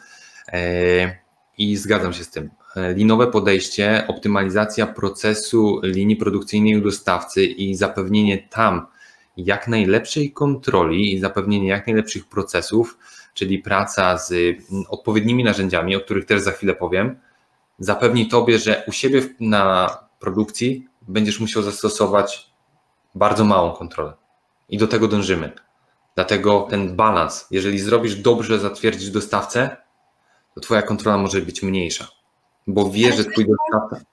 [1.58, 2.50] i zgadzam się z tym.
[2.96, 8.88] Linowe podejście, optymalizacja procesu linii produkcyjnej u dostawcy i zapewnienie tam
[9.38, 12.98] jak najlepszej kontroli i zapewnienie jak najlepszych procesów,
[13.34, 17.20] czyli praca z mm, odpowiednimi narzędziami, o których też za chwilę powiem,
[17.80, 22.52] zapewni Tobie, że u siebie na produkcji będziesz musiał zastosować
[23.15, 24.13] bardzo małą kontrolę.
[24.70, 25.52] I do tego dążymy.
[26.15, 29.78] Dlatego ten balans, jeżeli zrobisz dobrze, zatwierdzisz dostawcę,
[30.56, 32.08] to Twoja kontrola może być mniejsza,
[32.67, 34.11] bo wie, że Twój dostawca.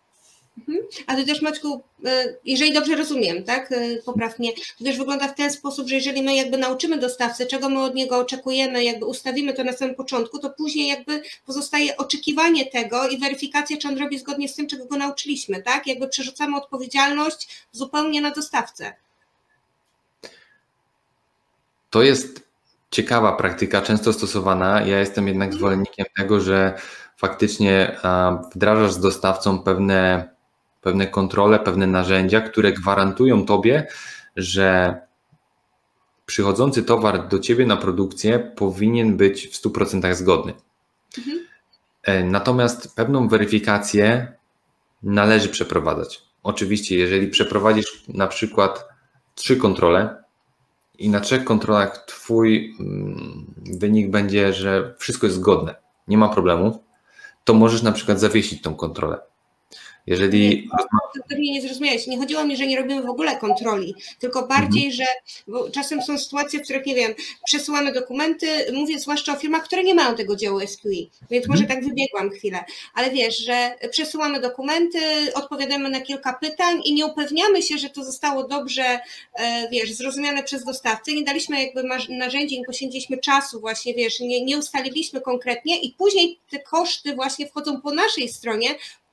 [0.58, 0.78] Mhm.
[1.06, 5.34] A to też Maćku, e, jeżeli dobrze rozumiem, tak, e, poprawnie, to też wygląda w
[5.34, 9.52] ten sposób, że jeżeli my jakby nauczymy dostawcę, czego my od niego oczekujemy, jakby ustawimy
[9.52, 14.18] to na samym początku, to później jakby pozostaje oczekiwanie tego i weryfikacja, czy on robi
[14.18, 15.86] zgodnie z tym, czego go nauczyliśmy, tak?
[15.86, 18.92] Jakby przerzucamy odpowiedzialność zupełnie na dostawcę.
[21.90, 22.48] To jest
[22.90, 24.82] ciekawa praktyka, często stosowana.
[24.82, 26.78] Ja jestem jednak zwolennikiem tego, że
[27.16, 28.00] faktycznie
[28.54, 30.28] wdrażasz z dostawcą pewne,
[30.80, 33.86] pewne kontrole, pewne narzędzia, które gwarantują tobie,
[34.36, 35.00] że
[36.26, 40.54] przychodzący towar do ciebie na produkcję powinien być w 100% zgodny.
[41.18, 41.38] Mhm.
[42.02, 44.32] E, natomiast pewną weryfikację
[45.02, 46.22] należy przeprowadzać.
[46.42, 48.88] Oczywiście, jeżeli przeprowadzisz na przykład
[49.34, 50.24] trzy kontrole
[50.98, 55.74] i na trzech kontrolach Twój mm, wynik będzie, że wszystko jest zgodne,
[56.08, 56.84] nie ma problemu,
[57.44, 59.18] to możesz na przykład zawiesić tą kontrolę.
[60.08, 60.68] Jeżeli.
[61.30, 62.06] To mnie nie zrozumiałeś.
[62.06, 64.92] Nie chodziło mi, że nie robimy w ogóle kontroli, tylko bardziej, mhm.
[64.92, 65.04] że
[65.46, 69.84] bo czasem są sytuacje, w których nie wiem, przesyłamy dokumenty, mówię zwłaszcza o firmach, które
[69.84, 71.48] nie mają tego działu SQI, więc mhm.
[71.48, 74.98] może tak wybiegłam chwilę, ale wiesz, że przesyłamy dokumenty,
[75.34, 79.00] odpowiadamy na kilka pytań i nie upewniamy się, że to zostało dobrze,
[79.34, 84.44] e, wiesz, zrozumiane przez dostawcę, nie daliśmy jakby narzędzi, nie poświęciliśmy czasu właśnie, wiesz, nie,
[84.44, 88.68] nie ustaliliśmy konkretnie i później te koszty właśnie wchodzą po naszej stronie,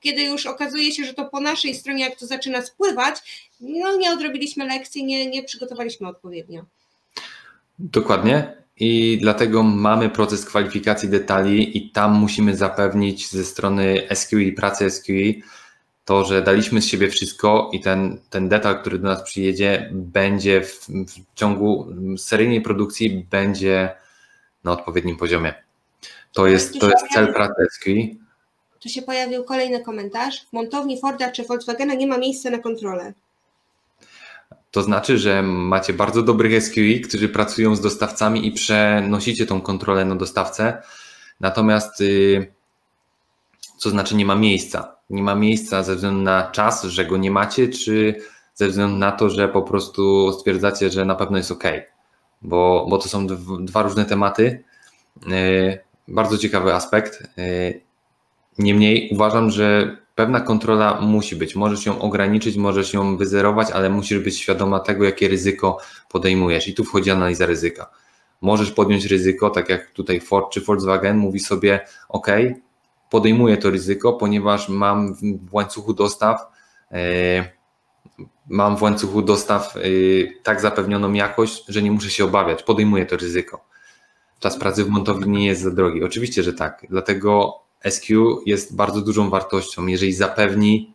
[0.06, 3.16] kiedy już okazuje się, że to po naszej stronie, jak to zaczyna spływać,
[3.60, 6.64] no nie odrobiliśmy lekcji, nie, nie przygotowaliśmy odpowiednio.
[7.78, 8.56] Dokładnie.
[8.80, 15.42] I dlatego mamy proces kwalifikacji detali i tam musimy zapewnić ze strony SQI, pracy SQI,
[16.04, 20.62] to, że daliśmy z siebie wszystko i ten, ten detal, który do nas przyjedzie, będzie
[20.62, 23.94] w, w ciągu seryjnej produkcji będzie
[24.64, 25.54] na odpowiednim poziomie.
[26.32, 28.25] To jest, to jest cel pracy SQI
[28.86, 30.40] tu się pojawił kolejny komentarz.
[30.40, 33.14] W montowni Forda czy Volkswagena nie ma miejsca na kontrolę.
[34.70, 40.04] To znaczy, że macie bardzo dobrych SQI, którzy pracują z dostawcami i przenosicie tą kontrolę
[40.04, 40.82] na dostawcę.
[41.40, 42.52] Natomiast y,
[43.76, 44.96] co znaczy nie ma miejsca?
[45.10, 48.20] Nie ma miejsca ze względu na czas, że go nie macie, czy
[48.54, 51.64] ze względu na to, że po prostu stwierdzacie, że na pewno jest ok,
[52.42, 53.26] bo, bo to są
[53.60, 54.64] dwa różne tematy.
[55.30, 57.22] Y, bardzo ciekawy aspekt.
[58.58, 61.56] Niemniej uważam, że pewna kontrola musi być.
[61.56, 66.68] Możesz ją ograniczyć, możesz ją wyzerować, ale musisz być świadoma tego, jakie ryzyko podejmujesz.
[66.68, 67.90] I tu wchodzi analiza ryzyka.
[68.40, 72.26] Możesz podjąć ryzyko, tak jak tutaj Ford czy Volkswagen mówi sobie: OK,
[73.10, 76.40] podejmuję to ryzyko, ponieważ mam w łańcuchu dostaw.
[76.90, 76.98] Yy,
[78.48, 83.16] mam w łańcuchu dostaw yy, tak zapewnioną jakość, że nie muszę się obawiać, podejmuję to
[83.16, 83.64] ryzyko.
[84.38, 86.04] Czas pracy w montowni nie jest za drogi.
[86.04, 86.86] Oczywiście, że tak.
[86.90, 87.54] Dlatego
[87.90, 88.10] SQ
[88.46, 89.86] jest bardzo dużą wartością.
[89.86, 90.94] Jeżeli zapewni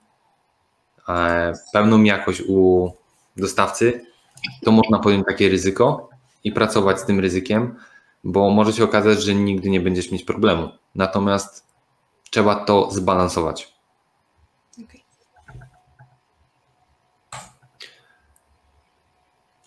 [1.09, 2.89] e, pełną jakość u
[3.37, 4.05] dostawcy,
[4.63, 6.09] to można podjąć takie ryzyko
[6.43, 7.75] i pracować z tym ryzykiem,
[8.23, 10.69] bo może się okazać, że nigdy nie będziesz mieć problemu.
[10.95, 11.67] Natomiast
[12.29, 13.73] trzeba to zbalansować.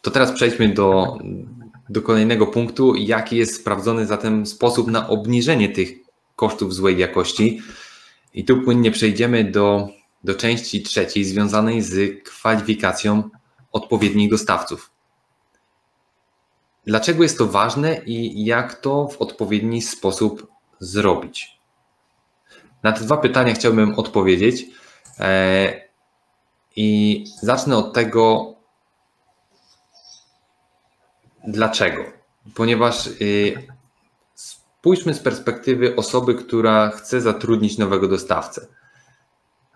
[0.03, 1.19] To teraz przejdźmy do,
[1.89, 2.95] do kolejnego punktu.
[2.95, 6.04] Jaki jest sprawdzony zatem sposób na obniżenie tych
[6.37, 7.63] kosztów złej jakości.
[8.35, 9.89] I tu płynnie przejdziemy do,
[10.25, 13.31] do części trzeciej, związanej z kwalifikacją
[13.73, 14.91] odpowiednich dostawców.
[16.87, 20.47] Dlaczego jest to ważne i jak to w odpowiedni sposób
[20.81, 21.59] zrobić?
[22.83, 24.67] Na te dwa pytania chciałbym odpowiedzieć.
[25.19, 25.85] E,
[26.77, 28.55] I zacznę od tego,
[31.47, 32.05] dlaczego.
[32.55, 33.09] Ponieważ
[34.85, 38.67] y, Spójrzmy z perspektywy osoby, która chce zatrudnić nowego dostawcę.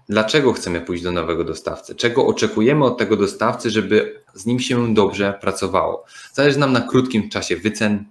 [0.09, 1.95] Dlaczego chcemy pójść do nowego dostawcy?
[1.95, 6.05] Czego oczekujemy od tego dostawcy, żeby z nim się dobrze pracowało?
[6.33, 8.05] Zależy nam na krótkim czasie wycen,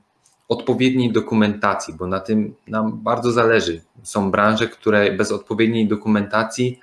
[0.47, 3.81] odpowiedniej dokumentacji, bo na tym nam bardzo zależy.
[4.03, 6.79] Są branże, które bez odpowiedniej dokumentacji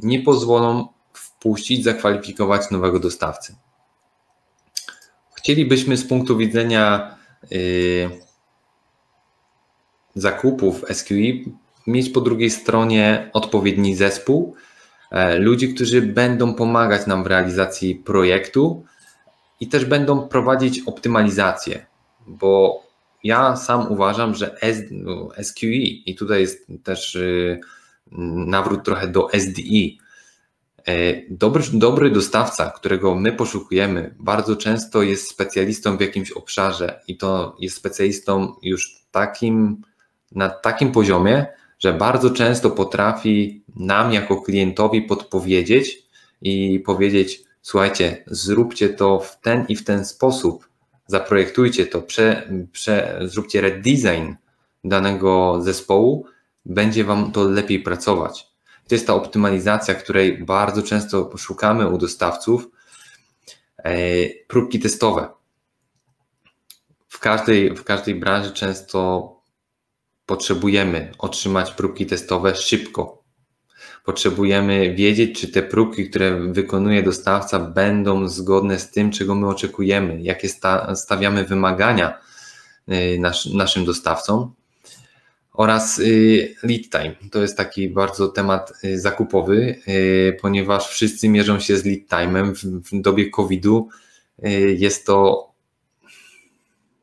[0.00, 3.54] nie pozwolą wpuścić, zakwalifikować nowego dostawcy.
[5.34, 7.16] Chcielibyśmy z punktu widzenia
[7.50, 8.27] yy,
[10.14, 11.32] zakupów SQE
[11.86, 14.54] mieć po drugiej stronie odpowiedni zespół,
[15.10, 18.84] e, ludzi, którzy będą pomagać nam w realizacji projektu
[19.60, 21.86] i też będą prowadzić optymalizację,
[22.26, 22.82] bo
[23.24, 25.28] ja sam uważam, że SQE no,
[26.06, 27.60] i tutaj jest też y,
[28.46, 29.98] nawrót trochę do SDE.
[30.86, 37.16] E, dobry, dobry dostawca, którego my poszukujemy, bardzo często jest specjalistą w jakimś obszarze i
[37.16, 39.82] to jest specjalistą już takim
[40.32, 41.46] na takim poziomie,
[41.78, 46.02] że bardzo często potrafi nam jako klientowi podpowiedzieć
[46.42, 50.68] i powiedzieć: Słuchajcie, zróbcie to w ten i w ten sposób,
[51.06, 54.32] zaprojektujcie to, prze, prze, zróbcie redesign
[54.84, 56.26] danego zespołu,
[56.64, 58.48] będzie Wam to lepiej pracować.
[58.88, 62.68] To jest ta optymalizacja, której bardzo często szukamy u dostawców.
[63.84, 63.92] E,
[64.48, 65.28] próbki testowe.
[67.08, 69.32] w każdej, w każdej branży często
[70.28, 73.22] potrzebujemy otrzymać próbki testowe szybko.
[74.04, 80.22] Potrzebujemy wiedzieć, czy te próbki, które wykonuje dostawca, będą zgodne z tym, czego my oczekujemy,
[80.22, 82.18] jakie sta stawiamy wymagania
[82.88, 84.54] y, nas naszym dostawcom.
[85.52, 87.30] Oraz y, lead time.
[87.30, 89.80] To jest taki bardzo temat y, zakupowy,
[90.40, 92.54] ponieważ wszyscy mierzą się z lead time'em.
[92.54, 93.88] W, dobie COVID-u
[94.76, 95.48] jest to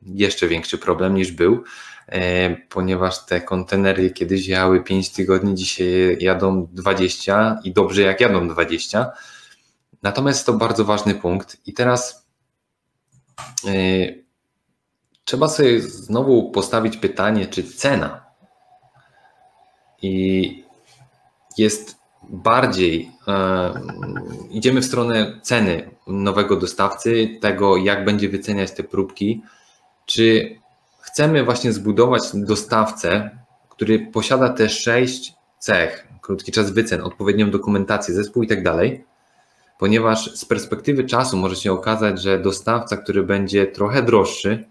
[0.02, 1.64] jeszcze większy problem niż był,
[2.70, 9.12] ponieważ te kontenery kiedyś jechały 5 tygodni, dzisiaj jadą 20 i dobrze jak jadą 20.
[10.04, 12.28] Natomiast to bardzo ważny punkt i teraz
[13.68, 13.72] e,
[15.26, 18.26] trzeba sobie znowu postawić pytanie, czy cena
[20.02, 20.64] i
[21.58, 21.98] jest
[22.30, 23.74] bardziej, e,
[24.50, 29.42] idziemy w stronę ceny nowego dostawcy, tego jak będzie wyceniać te próbki,
[30.06, 30.56] czy
[31.06, 33.30] chcemy właśnie zbudować dostawcę,
[33.70, 39.06] który posiada te sześć cech, krótki czas wycen, odpowiednią dokumentację, zespół i tak dalej,
[39.80, 44.70] ponieważ z perspektywy czasu może się okazać, że dostawca, który będzie trochę droższy,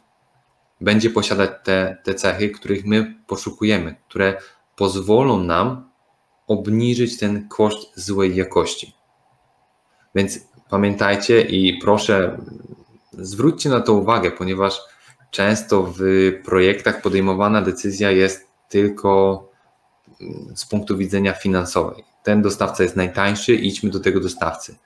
[0.81, 4.41] będzie posiadać te, te cechy, których my poszukujemy, które
[4.77, 5.91] pozwolą nam
[6.47, 8.95] obniżyć ten koszt złej jakości.
[10.15, 12.39] Więc pamiętajcie i proszę,
[13.13, 14.81] zwróćcie na to uwagę, ponieważ
[15.35, 16.03] często w
[16.45, 19.45] projektach podejmowana decyzja jest tylko
[20.21, 22.05] mm, z punktu widzenia finansowej.
[22.23, 24.77] Ten dostawca jest najtańszy, idźmy do tego dostawcy.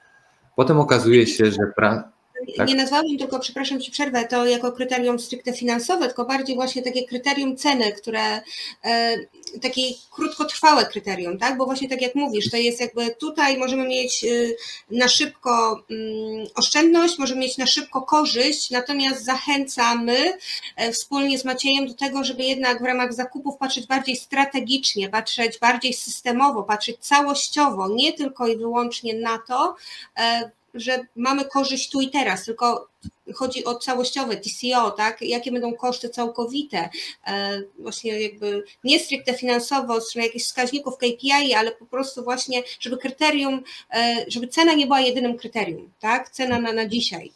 [0.57, 2.13] Potem okazuje się, że pra
[2.57, 2.69] tak?
[2.69, 7.07] nie nazwałabym tylko, przepraszam Ci przerwę, to jako kryterium stricte finansowe, tylko bardziej właśnie takie
[7.07, 8.41] kryterium ceny, które
[8.85, 9.19] e,
[9.63, 11.57] takie krótkotrwałe kryterium, tak?
[11.57, 14.57] Bo właśnie tak jak mówisz, to jest jakby tutaj możemy mieć y,
[14.91, 20.33] na szybko mm, oszczędność, możemy mieć na szybko korzyść, natomiast zachęcamy
[20.77, 25.59] e, wspólnie z Maciejem do tego, żeby jednak w ramach zakupów patrzeć bardziej strategicznie, patrzeć
[25.59, 29.77] bardziej systemowo, patrzeć całościowo, nie tylko i wyłącznie na to,
[30.17, 32.89] e, że mamy korzyść tu i teraz, tylko
[33.35, 35.23] chodzi o całościowe TCO, tak?
[35.23, 36.89] Jakie będą koszty całkowite,
[37.27, 42.63] e, właśnie jakby nie stricte finansowo, od strony jakichś wskaźników KPI, ale po prostu właśnie,
[42.81, 43.63] żeby kryterium,
[43.93, 46.31] e, żeby cena nie była jedynym kryterium, tak?
[46.31, 47.33] Cena na, na dzisiaj.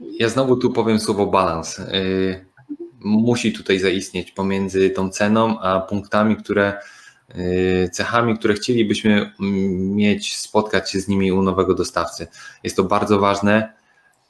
[0.00, 1.78] Ja znowu tu powiem słowo balans.
[1.78, 1.84] E,
[3.00, 6.78] musi tutaj zaistnieć pomiędzy tą ceną a punktami, które
[7.92, 9.32] cechami, które chcielibyśmy
[9.78, 12.26] mieć, spotkać się z nimi u nowego dostawcy.
[12.64, 13.72] Jest to bardzo ważne,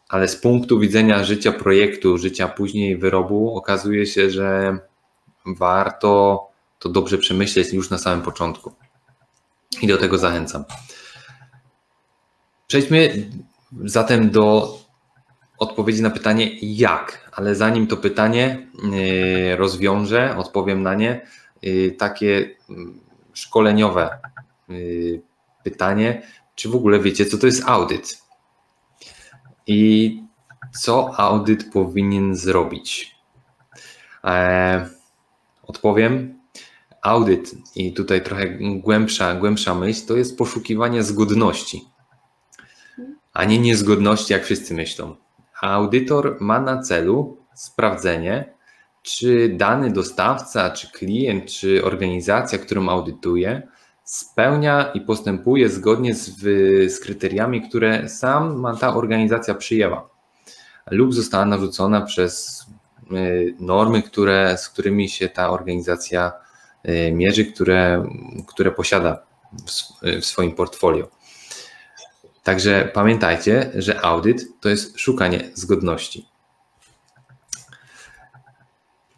[0.08, 4.78] ale z punktu widzenia życia projektu, życia później wyrobu, okazuje się, że
[5.46, 6.42] warto
[6.78, 8.72] to dobrze przemyśleć już na samym początku.
[9.82, 10.64] I do tego zachęcam.
[12.66, 13.30] Przejdźmy
[13.84, 14.78] zatem do
[15.58, 18.68] odpowiedzi na pytanie jak, ale zanim to pytanie
[19.52, 21.45] y, rozwiążę, odpowiem na nie, Y,
[21.98, 23.00] takie mm,
[23.32, 24.18] szkoleniowe
[24.70, 25.22] y,
[25.64, 26.22] pytanie,
[26.54, 28.22] czy w ogóle wiecie, co to jest audyt?
[29.66, 30.22] I
[30.78, 33.16] co audyt powinien zrobić?
[34.24, 34.88] E,
[35.62, 36.36] odpowiem.
[37.02, 41.84] Audyt, i tutaj trochę głębsza, głębsza myśl, to jest poszukiwanie zgodności,
[43.32, 45.16] a nie niezgodności, jak wszyscy myślą.
[45.60, 48.55] Audytor ma na celu sprawdzenie,
[49.06, 53.68] czy dany dostawca, czy klient, czy organizacja, którą audytuje,
[54.04, 56.30] spełnia i postępuje zgodnie z,
[56.92, 60.08] z kryteriami, które sama ta organizacja przyjęła,
[60.90, 62.64] lub została narzucona przez
[63.12, 66.32] y, normy, które, z którymi się ta organizacja
[66.88, 68.06] y, mierzy, które,
[68.46, 69.70] które posiada w,
[70.20, 71.08] w swoim portfolio.
[72.42, 76.35] Także pamiętajcie, że audyt to jest szukanie zgodności.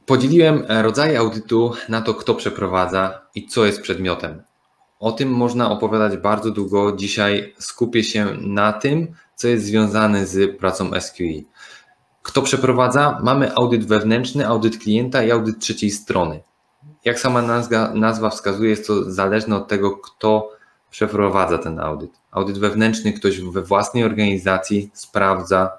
[0.09, 4.43] Podzieliłem e, rodzaje audytu na to, kto przeprowadza i co jest przedmiotem.
[5.01, 6.93] O tym można opowiadać bardzo długo.
[6.93, 11.43] Dzisiaj skupię się na tym, co jest związane z pracą SQE.
[12.23, 13.19] Kto przeprowadza?
[13.23, 16.41] Mamy audyt wewnętrzny, audyt klienta i audyt trzeciej strony.
[17.05, 20.51] Jak sama nazwa, nazwa wskazuje, jest to zależne od tego, kto
[20.91, 22.11] przeprowadza ten audyt.
[22.31, 25.79] Audyt wewnętrzny, ktoś we własnej organizacji sprawdza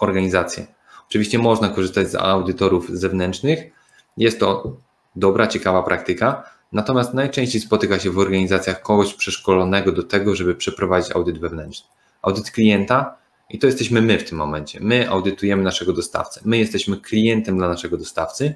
[0.00, 0.79] organizację
[1.10, 3.72] Oczywiście można korzystać z audytorów zewnętrznych.
[4.16, 4.76] Jest to
[5.16, 11.12] dobra, ciekawa praktyka, natomiast najczęściej spotyka się w organizacjach kogoś przeszkolonego do tego, żeby przeprowadzić
[11.12, 11.88] audyt wewnętrzny.
[12.22, 13.16] Audyt klienta
[13.50, 14.80] i to jesteśmy my w tym momencie.
[14.82, 16.40] My audytujemy naszego dostawcę.
[16.44, 18.54] My jesteśmy klientem dla naszego dostawcy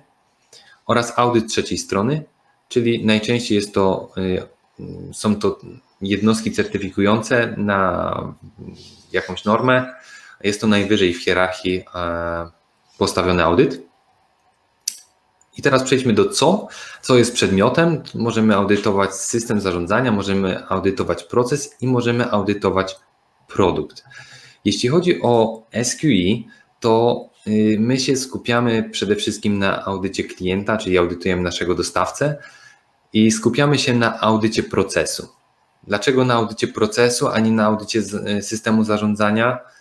[0.86, 2.24] oraz audyt trzeciej strony,
[2.68, 4.42] czyli najczęściej jest to, y,
[5.12, 5.58] są to
[6.00, 8.34] jednostki certyfikujące na
[9.12, 9.94] jakąś normę,
[10.44, 12.50] jest to najwyżej w hierarchii e,
[12.98, 13.82] postawiony audyt.
[15.56, 16.68] I teraz przejdźmy do co.
[17.02, 18.02] Co jest przedmiotem?
[18.14, 22.96] Możemy audytować system zarządzania, możemy audytować proces i możemy audytować
[23.48, 24.04] produkt.
[24.64, 26.48] Jeśli chodzi o SQE,
[26.80, 32.36] to y, my się skupiamy przede wszystkim na audycie klienta, czyli audytujemy naszego dostawcę
[33.12, 35.28] i skupiamy się na audycie procesu.
[35.86, 38.02] Dlaczego na audycie procesu, a nie na audycie
[38.38, 39.73] y, systemu zarządzania?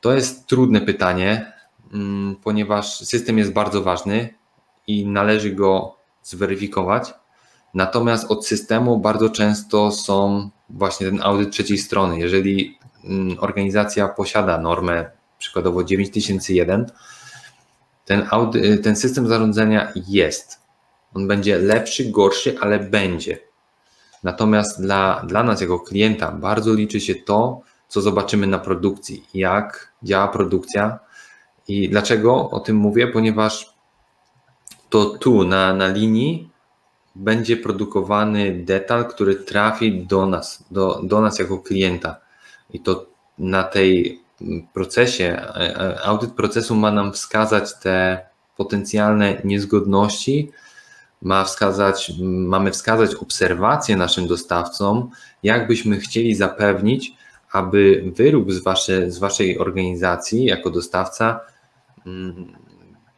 [0.00, 1.52] To jest trudne pytanie,
[1.92, 4.34] mm, ponieważ system jest bardzo ważny
[4.86, 7.14] i należy go zweryfikować.
[7.74, 12.18] Natomiast od systemu bardzo często są właśnie ten audyt trzeciej strony.
[12.18, 16.86] Jeżeli mm, organizacja posiada normę przykładowo 9001,
[18.04, 20.60] ten, audy, ten system zarządzania jest.
[21.14, 23.38] On będzie lepszy, gorszy, ale będzie.
[24.24, 29.92] Natomiast dla, dla nas jako klienta bardzo liczy się to, co zobaczymy na produkcji, jak
[30.02, 30.98] działa produkcja
[31.68, 33.74] i dlaczego o tym mówię, ponieważ
[34.88, 36.50] to tu na, na linii
[37.14, 42.16] będzie produkowany detal, który trafi do nas, do, do nas jako klienta.
[42.72, 43.06] I to
[43.38, 44.20] na tej
[44.72, 45.42] procesie,
[46.04, 48.26] audyt procesu ma nam wskazać te
[48.56, 50.50] potencjalne niezgodności,
[51.22, 55.10] ma wskazać, mamy wskazać obserwacje naszym dostawcom,
[55.42, 57.12] jak byśmy chcieli zapewnić,
[57.52, 61.40] aby wyrób z, wasze, z waszej organizacji jako dostawca
[62.06, 62.52] mm,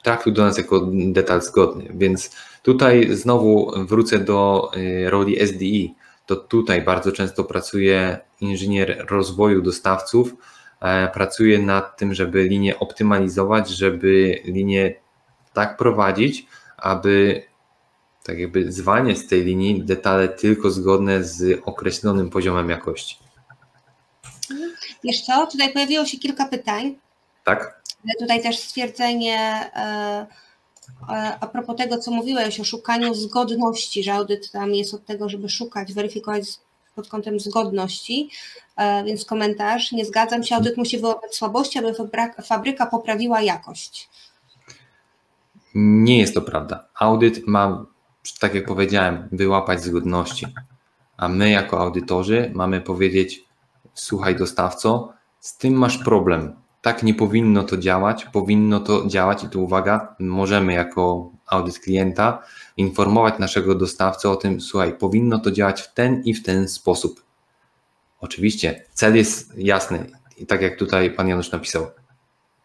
[0.02, 1.92] trafił do nas jako detal zgodny.
[1.94, 5.94] Więc tutaj znowu wrócę do y, roli SDI.
[6.26, 10.34] To tutaj bardzo często pracuje inżynier rozwoju dostawców,
[10.80, 14.94] e, pracuje nad tym, żeby linię optymalizować, żeby linię
[15.52, 17.42] tak prowadzić, aby
[18.24, 23.18] tak jakby zwanie z tej linii detale tylko zgodne z określonym poziomem jakości.
[25.04, 26.98] Wiesz co, tutaj pojawiło się kilka pytań.
[27.44, 27.82] Tak.
[28.20, 30.26] Tutaj też stwierdzenie e,
[31.08, 35.28] e, a propos tego, co mówiłeś o szukaniu zgodności, że audyt tam jest od tego,
[35.28, 36.44] żeby szukać, weryfikować
[36.94, 38.30] pod kątem zgodności,
[38.76, 41.94] e, więc komentarz, nie zgadzam się, audyt musi wyłapać słabości, aby
[42.44, 44.08] fabryka poprawiła jakość.
[45.74, 46.88] Nie jest to prawda.
[46.94, 47.86] Audyt ma,
[48.40, 50.46] tak jak powiedziałem, wyłapać zgodności,
[51.16, 53.44] a my jako audytorzy mamy powiedzieć,
[53.94, 59.48] słuchaj dostawco, z tym masz problem, tak nie powinno to działać, powinno to działać i
[59.48, 62.42] tu uwaga, możemy jako audyt klienta
[62.76, 67.24] informować naszego dostawcę o tym, słuchaj, powinno to działać w ten i w ten sposób.
[68.20, 71.86] Oczywiście cel jest jasny i tak jak tutaj pan Janusz napisał,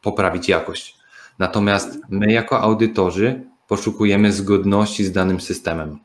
[0.02, 0.98] poprawić jakość.
[1.40, 6.00] Natomiast my jako audytorzy poszukujemy zgodności z danym systemem,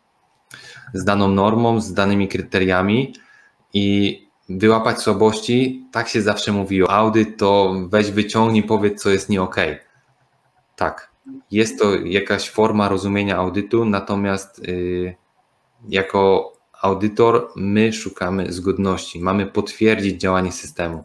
[0.94, 3.14] z daną normą, z danymi kryteriami
[3.72, 6.90] i wyłapać słabości, tak się zawsze mówiło.
[6.90, 9.56] Audyt to weź wyciągnij, powiedz, co jest nie ok.
[10.76, 11.10] Tak,
[11.50, 15.14] jest to jakaś forma rozumienia audytu, natomiast yy,
[15.88, 21.04] jako audytor my szukamy zgodności, mamy potwierdzić działanie systemu.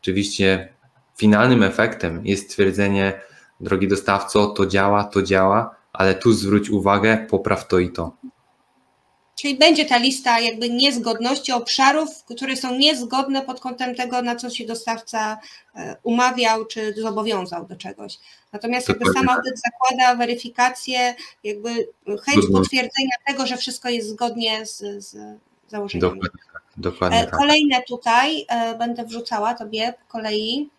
[0.00, 0.68] Oczywiście
[1.16, 3.20] finalnym efektem jest stwierdzenie,
[3.60, 8.12] drogi dostawco, to działa, to działa, ale tu zwróć uwagę, popraw to i to.
[9.40, 14.50] Czyli będzie ta lista jakby niezgodności obszarów, które są niezgodne pod kątem tego, na co
[14.50, 15.38] się dostawca
[15.74, 18.18] e, umawiał czy zobowiązał do czegoś.
[18.52, 21.14] Natomiast jakby sam audyt zakłada weryfikację,
[21.44, 21.70] jakby
[22.22, 25.16] chęć potwierdzenia tego, że wszystko jest zgodnie z, z
[25.68, 26.20] założeniami.
[26.20, 26.62] Dokładnie tak.
[26.76, 27.36] Dokładnie tak.
[27.36, 30.70] Kolejne tutaj e, będę wrzucała Tobie po kolei.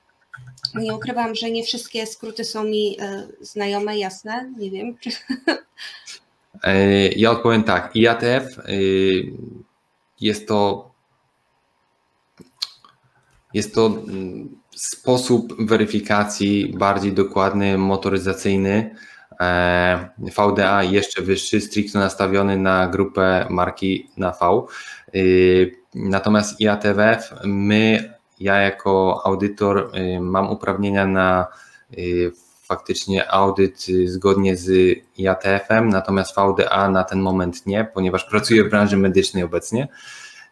[0.76, 4.98] Nie ukrywam, że nie wszystkie skróty są mi e, znajome, jasne, nie wiem.
[4.98, 5.10] Czy...
[6.64, 7.96] E, ja odpowiem tak.
[7.96, 8.64] IATF e,
[10.22, 10.90] jest to
[13.54, 18.96] jest to mm, sposób weryfikacji bardziej dokładny, motoryzacyjny.
[19.40, 24.66] E, VDA jeszcze wyższy, stricte nastawiony na grupę marki na V.
[25.96, 31.48] Natomiast IATF, my, ja jako audytor mam uprawnienia na
[32.70, 38.70] faktycznie audyt y, zgodnie z IATF-em, natomiast VDA na ten moment nie, ponieważ pracuję w
[38.70, 39.88] branży medycznej obecnie.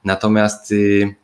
[0.04, 1.16] Natomiast y,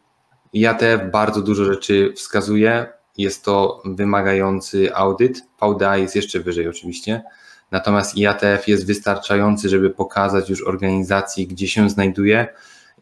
[0.54, 2.88] IATF bardzo dużo rzeczy wskazuje,
[3.18, 7.24] jest to wymagający audyt, VDA jest jeszcze wyżej oczywiście,
[7.72, 12.48] natomiast IATF jest wystarczający, żeby pokazać już organizacji, gdzie się znajduje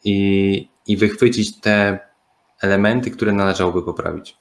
[0.03, 1.99] i, i wychwycić te
[2.61, 4.37] elementy, które należałoby poprawić.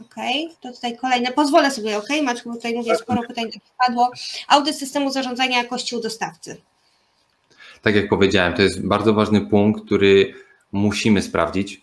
[0.00, 0.56] Okej, okay.
[0.60, 3.44] to tutaj kolejne, pozwolę sobie, ok, Maćku, bo tutaj mówię, sporo pytań
[3.86, 4.10] padło.
[4.48, 6.56] Audyt systemu zarządzania jakości u dostawcy.
[7.82, 10.34] Tak jak powiedziałem, to jest bardzo ważny punkt, który
[10.72, 11.80] musimy sprawdzić.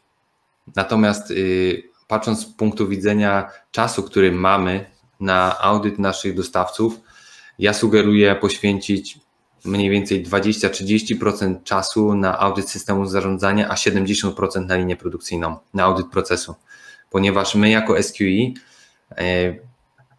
[0.75, 4.85] Natomiast yy, patrząc z punktu widzenia czasu, który mamy
[5.19, 6.99] na audyt naszych dostawców,
[7.59, 9.19] ja sugeruję poświęcić
[9.65, 16.07] mniej więcej 20-30% czasu na audyt systemu zarządzania, a 70% na linię produkcyjną, na audyt
[16.07, 16.55] procesu.
[17.11, 18.53] Ponieważ my jako SQE
[19.17, 19.55] e,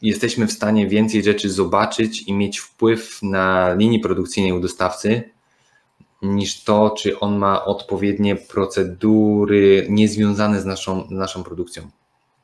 [0.03, 5.30] jesteśmy w stanie więcej rzeczy zobaczyć i mieć wpływ na linii produkcyjnej u dostawcy,
[6.22, 11.90] niż to, czy on ma odpowiednie procedury niezwiązane z naszą, naszą produkcją.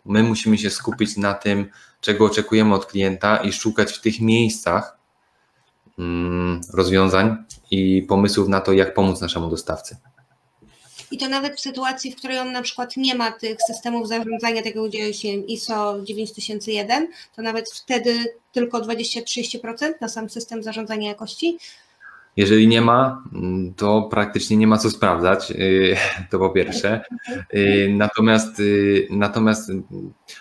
[0.05, 1.71] My musimy się skupić na tym,
[2.01, 4.99] czego oczekujemy od klienta i szukać w tych miejscach
[5.99, 7.37] mm, rozwiązań
[7.71, 9.97] i pomysłów na to, jak pomóc naszemu dostawcy.
[11.11, 14.63] I to nawet w sytuacji, w której on na przykład nie ma tych systemów zarządzania,
[14.63, 21.59] tego dzieje się ISO 9001, to nawet wtedy tylko 20-30% na sam system zarządzania jakości.
[22.37, 23.25] Jeżeli nie ma,
[23.77, 25.97] to praktycznie nie ma co sprawdzać, y,
[26.31, 27.01] to po pierwsze.
[27.55, 29.71] Y, natomiast, y, natomiast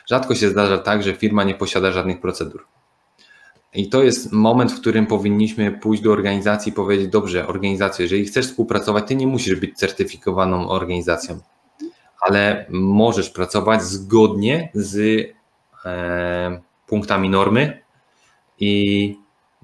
[0.09, 2.65] rzadko się zdarza tak, że firma nie posiada żadnych procedur.
[3.77, 8.25] I to jest moment, w którym powinniśmy pójść do organizacji i powiedzieć: Dobrze, organizacjo, jeżeli
[8.25, 11.39] chcesz współpracować, ty nie musisz być certyfikowaną organizacją,
[12.21, 15.25] ale możesz pracować zgodnie z
[15.85, 17.81] e, punktami normy
[18.59, 19.15] i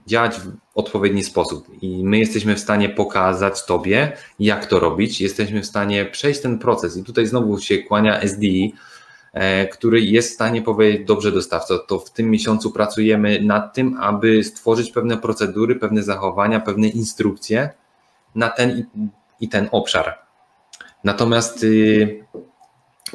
[0.07, 1.67] działać w odpowiedni sposób.
[1.81, 5.21] I my jesteśmy w stanie pokazać Tobie, jak to robić.
[5.21, 6.97] Jesteśmy w stanie przejść ten proces.
[6.97, 8.73] I tutaj znowu się kłania SDI,
[9.71, 14.43] który jest w stanie powiedzieć, dobrze dostawco, to w tym miesiącu pracujemy nad tym, aby
[14.43, 17.69] stworzyć pewne procedury, pewne zachowania, pewne instrukcje
[18.35, 18.85] na ten
[19.39, 20.19] i ten obszar.
[21.03, 22.23] Natomiast y,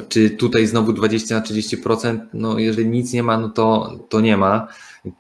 [0.09, 2.19] czy tutaj znowu 20 na 30%?
[2.33, 4.69] No jeżeli nic nie ma, no to, to nie ma.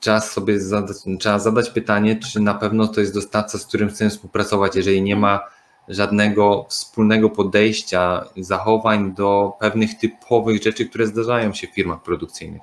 [0.00, 4.10] Trzeba sobie zadać, trzeba zadać pytanie, czy na pewno to jest dostawca, z którym chcemy
[4.10, 5.40] współpracować, jeżeli nie ma
[5.88, 12.62] żadnego wspólnego podejścia, zachowań do pewnych typowych rzeczy, które zdarzają się w firmach produkcyjnych.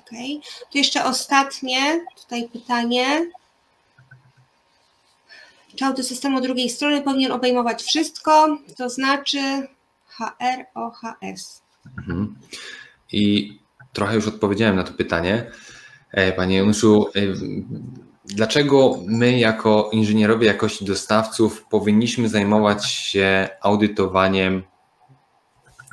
[0.00, 0.66] Okej, okay.
[0.72, 3.30] to jeszcze ostatnie tutaj pytanie.
[5.76, 9.68] Czy autosystem od drugiej strony powinien obejmować wszystko, to znaczy
[10.06, 11.62] HR, OHS?
[11.98, 12.36] Mhm.
[13.12, 13.58] I
[13.92, 15.50] trochę już odpowiedziałem na to pytanie.
[16.10, 17.20] E, panie Januszu, e,
[18.24, 24.62] dlaczego my jako inżynierowie jakości dostawców powinniśmy zajmować się audytowaniem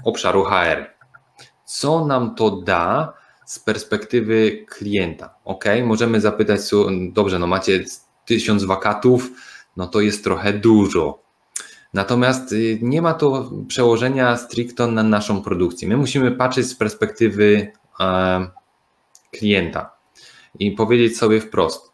[0.06, 0.94] obszaru HR?
[1.66, 3.14] Co nam to da
[3.46, 5.36] z perspektywy klienta?
[5.46, 6.62] Ok, możemy zapytać,
[7.12, 7.84] dobrze, no macie
[8.26, 9.32] tysiąc wakatów,
[9.78, 11.30] no to jest trochę dużo.
[11.94, 15.88] Natomiast y, nie ma to przełożenia stricte na naszą produkcję.
[15.88, 17.72] My musimy patrzeć z perspektywy
[19.32, 19.96] klienta
[20.60, 21.89] i powiedzieć sobie wprost,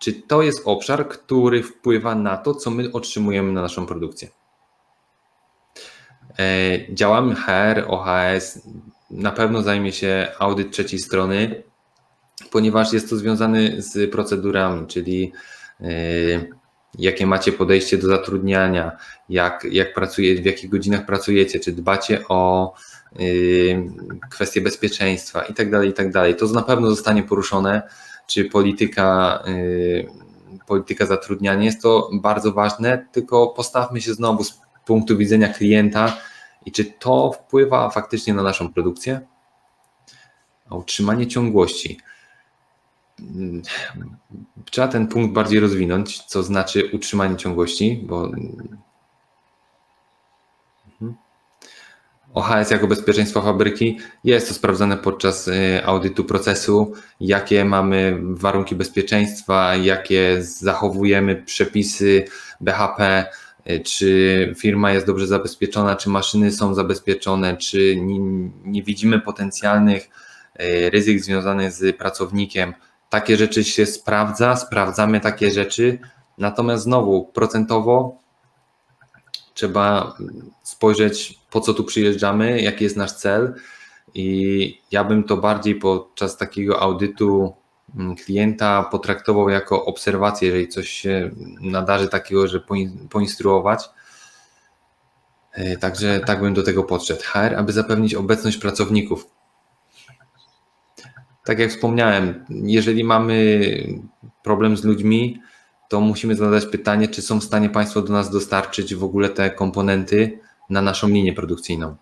[0.00, 4.28] czy to jest obszar, który wpływa na to, co my otrzymujemy na naszą produkcję.
[6.38, 8.60] E, działamy HR, OHS,
[9.10, 11.62] na pewno zajmie się audyt trzeciej strony,
[12.50, 15.32] ponieważ jest to związane z procedurami, czyli
[15.80, 15.86] e,
[16.98, 18.92] jakie macie podejście do zatrudniania,
[19.28, 22.74] jak, jak pracuje, w jakich godzinach pracujecie, czy dbacie o
[24.30, 26.06] kwestie bezpieczeństwa i tak dalej, i tak.
[26.38, 27.82] To na pewno zostanie poruszone,
[28.30, 29.42] czy polityka,
[30.66, 31.64] polityka zatrudniania.
[31.64, 36.16] Jest to bardzo ważne, tylko postawmy się znowu z punktu widzenia klienta
[36.66, 39.20] i czy to wpływa faktycznie na naszą produkcję?
[40.70, 41.98] A utrzymanie ciągłości.
[44.70, 48.30] Trzeba ten punkt bardziej rozwinąć, co znaczy utrzymanie ciągłości, bo
[52.34, 53.98] OHS jako bezpieczeństwo fabryki.
[54.24, 62.24] Jest to sprawdzane podczas y, audytu procesu, jakie mamy warunki bezpieczeństwa, jakie zachowujemy przepisy
[62.60, 63.24] BHP,
[63.70, 68.20] y, czy firma jest dobrze zabezpieczona, czy maszyny są zabezpieczone, czy nie,
[68.64, 70.08] nie widzimy potencjalnych
[70.60, 72.74] y, ryzyk związanych z pracownikiem.
[73.08, 75.98] Takie rzeczy się sprawdza, sprawdzamy takie rzeczy,
[76.38, 78.18] natomiast znowu procentowo
[79.54, 80.16] trzeba
[80.62, 83.54] spojrzeć, po co tu przyjeżdżamy, jaki jest nasz cel.
[84.14, 87.54] I ja bym to bardziej podczas takiego audytu
[87.96, 91.30] mm, klienta potraktował jako obserwację, jeżeli coś się
[91.60, 92.60] nadarzy takiego, że
[93.10, 93.90] poinstruować.
[95.52, 97.22] E, także tak bym do tego podszedł.
[97.22, 99.26] HR, aby zapewnić obecność pracowników.
[101.44, 103.60] Tak jak wspomniałem, jeżeli mamy
[104.42, 105.40] problem z ludźmi,
[105.90, 109.50] to musimy zadać pytanie, czy są w stanie Państwo do nas dostarczyć w ogóle te
[109.50, 111.96] komponenty na naszą linię produkcyjną.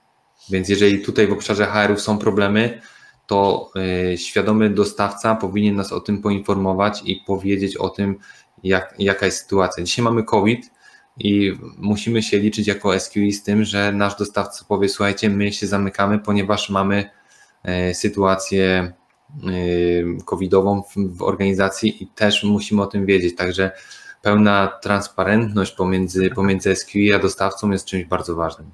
[0.50, 2.80] Więc jeżeli tutaj w obszarze HR-ów są problemy,
[3.26, 3.70] to
[4.12, 8.18] y, świadomy dostawca powinien nas o tym poinformować i powiedzieć o tym,
[8.62, 9.84] jak, jaka jest sytuacja.
[9.84, 10.70] Dzisiaj mamy COVID
[11.18, 15.66] i musimy się liczyć jako SQE z tym, że nasz dostawca powie: Słuchajcie, my się
[15.66, 17.10] zamykamy, ponieważ mamy
[17.90, 18.92] y, sytuację
[20.24, 23.36] covidową w organizacji i też musimy o tym wiedzieć.
[23.36, 23.70] Także
[24.22, 28.70] pełna transparentność pomiędzy, pomiędzy SQI a dostawcą jest czymś bardzo ważnym.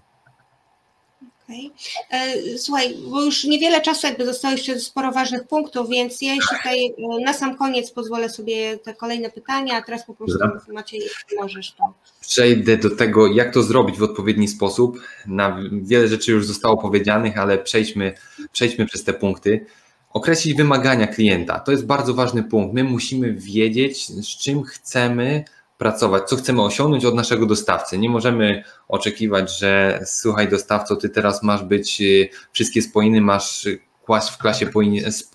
[1.44, 1.70] Okay.
[2.10, 6.56] E, słuchaj, bo już niewiele czasu jakby zostało jeszcze sporo ważnych punktów, więc ja jeszcze
[6.56, 10.38] tutaj e, na sam koniec pozwolę sobie te kolejne pytania, a teraz po prostu.
[10.72, 11.02] Maciej,
[11.36, 11.94] możesz to.
[12.20, 15.00] Przejdę do tego, jak to zrobić w odpowiedni sposób.
[15.26, 18.14] Na wiele rzeczy już zostało powiedzianych, ale przejdźmy,
[18.52, 19.66] przejdźmy przez te punkty.
[20.14, 21.60] Określić wymagania klienta.
[21.60, 22.74] To jest bardzo ważny punkt.
[22.74, 25.44] My musimy wiedzieć, z czym chcemy
[25.78, 27.98] pracować, co chcemy osiągnąć od naszego dostawcy.
[27.98, 33.68] Nie możemy oczekiwać, że słuchaj dostawco, ty teraz masz być, y, wszystkie spojiny masz
[34.02, 34.66] kłaść w klasie,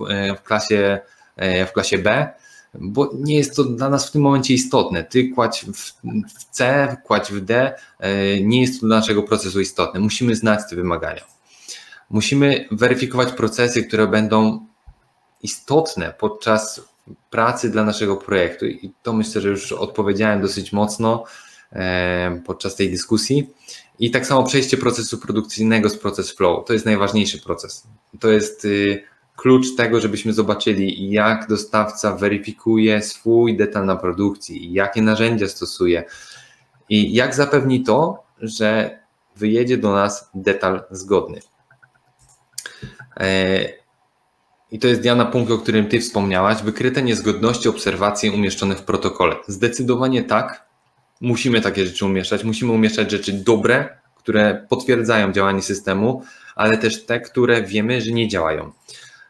[0.10, 1.00] e, w klasie,
[1.36, 2.28] e, w klasie B,
[2.74, 5.04] bo nie jest to dla nas w tym momencie istotne.
[5.04, 5.66] Ty kładź
[6.36, 10.00] w C, kładź w D, e, nie jest to dla naszego procesu istotne.
[10.00, 11.22] Musimy znać te wymagania.
[12.10, 14.69] Musimy weryfikować procesy, które będą
[15.42, 16.82] istotne podczas
[17.30, 18.66] pracy dla naszego projektu.
[18.66, 21.24] I to myślę, że już odpowiedziałem dosyć mocno
[21.74, 23.50] e, podczas tej dyskusji.
[24.00, 26.66] I tak samo przejście procesu produkcyjnego z proces flow.
[26.66, 27.88] To jest najważniejszy proces.
[28.20, 29.04] To jest y,
[29.36, 36.04] klucz tego, żebyśmy zobaczyli, jak dostawca weryfikuje swój detal na produkcji, jakie narzędzia stosuje
[36.90, 39.00] i jak zapewni to, że
[39.36, 41.42] wyjedzie do nas detal zgodny.
[44.72, 49.36] I to jest Diana punkt, o którym Ty wspomniałaś, wykryte niezgodności, obserwacje umieszczone w protokole.
[49.48, 50.68] Zdecydowanie tak,
[51.22, 56.24] musimy takie rzeczy umieszczać, musimy umieszczać rzeczy dobre, które potwierdzają działanie systemu,
[56.56, 58.72] ale też te, które wiemy, że nie działają.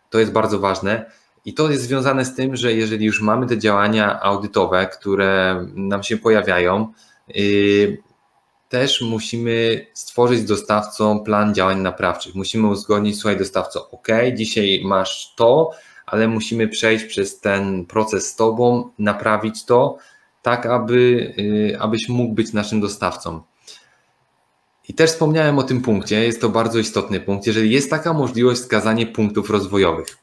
[0.09, 1.05] To jest bardzo ważne.
[1.45, 6.03] I to jest związane z tym, że jeżeli już mamy te działania audytowe, które nam
[6.03, 6.93] się pojawiają,
[7.27, 7.97] yy,
[8.69, 12.35] też musimy stworzyć z dostawcą plan działań naprawczych.
[12.35, 15.71] Musimy uzgodnić, słuchaj dostawco, ok, dzisiaj masz to,
[16.05, 19.97] ale musimy przejść przez ten proces z Tobą, naprawić to,
[20.41, 20.93] tak aby,
[21.73, 23.41] y, abyś mógł być naszym dostawcą.
[24.89, 28.61] I też wspomniałem o tym punkcie, jest to bardzo istotny punkt, jeżeli jest taka możliwość
[28.61, 30.17] wskazania punktów rozwojowych.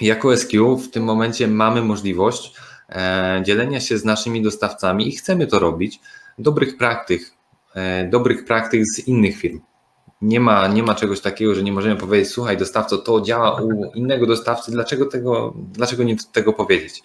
[0.00, 2.54] Jako SQ w tym momencie mamy możliwość
[2.88, 6.00] e, dzielenia się z naszymi dostawcami i chcemy to robić,
[6.38, 7.35] dobrych praktyk,
[8.10, 9.60] dobrych praktyk z innych firm.
[10.22, 13.70] Nie ma, nie ma czegoś takiego, że nie możemy powiedzieć, słuchaj, dostawco, to działa u
[13.94, 17.02] innego dostawcy, dlaczego, tego, dlaczego nie tego powiedzieć?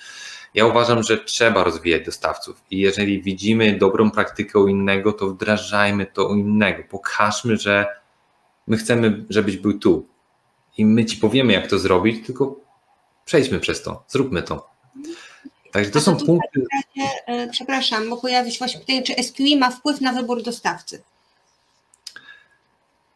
[0.53, 6.05] Ja uważam, że trzeba rozwijać dostawców i jeżeli widzimy dobrą praktykę u innego, to wdrażajmy
[6.05, 6.83] to u innego.
[6.89, 7.85] Pokażmy, że
[8.67, 10.07] my chcemy, żebyś był tu
[10.77, 12.55] i my ci powiemy, jak to zrobić, tylko
[13.25, 14.69] przejdźmy przez to, zróbmy to.
[15.71, 16.65] Także to są punkty.
[17.27, 21.03] E, przepraszam, bo pojawi się właśnie pytanie, czy SQI ma wpływ na wybór dostawcy?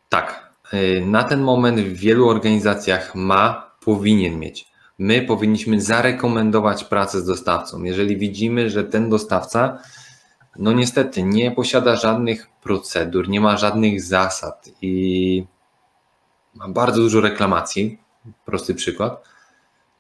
[0.10, 0.50] Tak.
[0.72, 4.68] E, na ten moment w wielu organizacjach ma, powinien mieć.
[5.00, 7.84] My powinniśmy zarekomendować pracę z dostawcą.
[7.84, 9.80] Jeżeli widzimy, że ten dostawca,
[10.56, 15.46] no niestety, nie posiada żadnych procedur, nie ma żadnych zasad i
[16.54, 18.00] ma bardzo dużo reklamacji,
[18.46, 19.24] prosty przykład,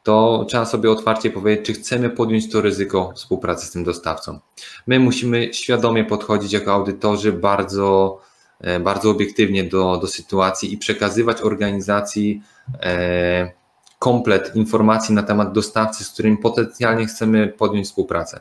[0.05, 4.39] to trzeba sobie otwarcie powiedzieć, czy chcemy podjąć to ryzyko współpracy z tym dostawcą.
[4.87, 8.19] My musimy świadomie podchodzić jako audytorzy bardzo,
[8.61, 12.41] e, bardzo obiektywnie do, do sytuacji i przekazywać organizacji
[12.81, 13.51] e,
[13.99, 18.39] komplet informacji na temat dostawcy, z którym potencjalnie chcemy podjąć współpracę.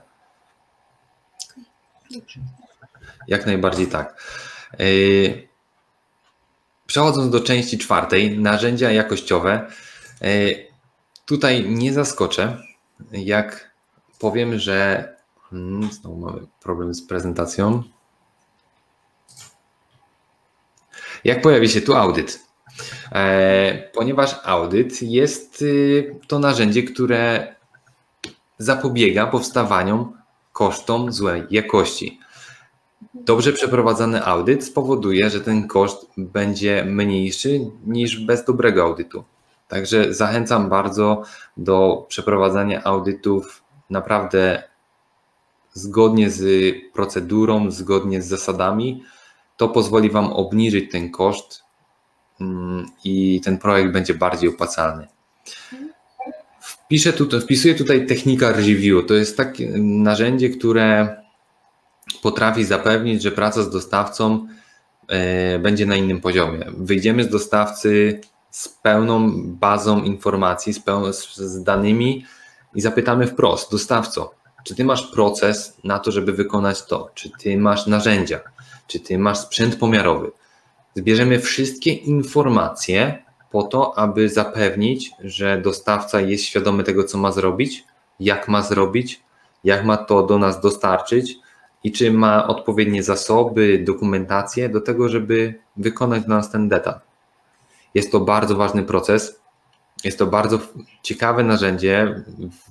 [3.28, 4.22] Jak najbardziej tak.
[4.72, 4.84] E,
[6.86, 9.70] przechodząc do części czwartej, narzędzia jakościowe.
[11.26, 12.62] Tutaj nie zaskoczę,
[13.12, 13.74] jak
[14.18, 15.08] powiem, że
[15.50, 17.82] hmm, znowu mamy problem z prezentacją.
[21.24, 22.40] Jak pojawi się tu audyt?
[23.12, 27.54] E, ponieważ audyt jest y, to narzędzie, które
[28.58, 30.12] zapobiega powstawaniu
[30.52, 32.20] kosztom złej jakości.
[33.14, 39.24] Dobrze przeprowadzany audyt spowoduje, że ten koszt będzie mniejszy niż bez dobrego audytu.
[39.74, 41.22] Także zachęcam bardzo
[41.56, 44.62] do przeprowadzania audytów naprawdę
[45.72, 49.02] zgodnie z procedurą, zgodnie z zasadami.
[49.56, 51.62] To pozwoli Wam obniżyć ten koszt
[52.40, 55.06] mm, i ten projekt będzie bardziej opłacalny.
[56.60, 59.06] Wpiszę tutaj, wpisuję tutaj technika review.
[59.06, 61.16] To jest takie narzędzie, które
[62.22, 64.46] potrafi zapewnić, że praca z dostawcą
[65.08, 66.64] e, będzie na innym poziomie.
[66.78, 68.20] Wyjdziemy z dostawcy
[68.54, 72.24] z pełną bazą informacji, z, peł- z danymi
[72.74, 74.34] i zapytamy wprost, dostawco,
[74.64, 77.10] czy ty masz proces na to, żeby wykonać to?
[77.14, 78.40] Czy ty masz narzędzia?
[78.86, 80.30] Czy ty masz sprzęt pomiarowy?
[80.94, 87.84] Zbierzemy wszystkie informacje po to, aby zapewnić, że dostawca jest świadomy tego, co ma zrobić,
[88.20, 89.22] jak ma zrobić,
[89.64, 91.36] jak ma to do nas dostarczyć
[91.84, 97.00] i czy ma odpowiednie zasoby, dokumentację do tego, żeby wykonać dla nas ten detal.
[97.94, 99.40] Jest to bardzo ważny proces.
[100.04, 100.58] Jest to bardzo
[101.02, 102.24] ciekawe narzędzie.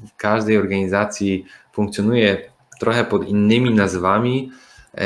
[0.07, 4.51] W każdej organizacji funkcjonuje trochę pod innymi nazwami.
[4.97, 5.05] E,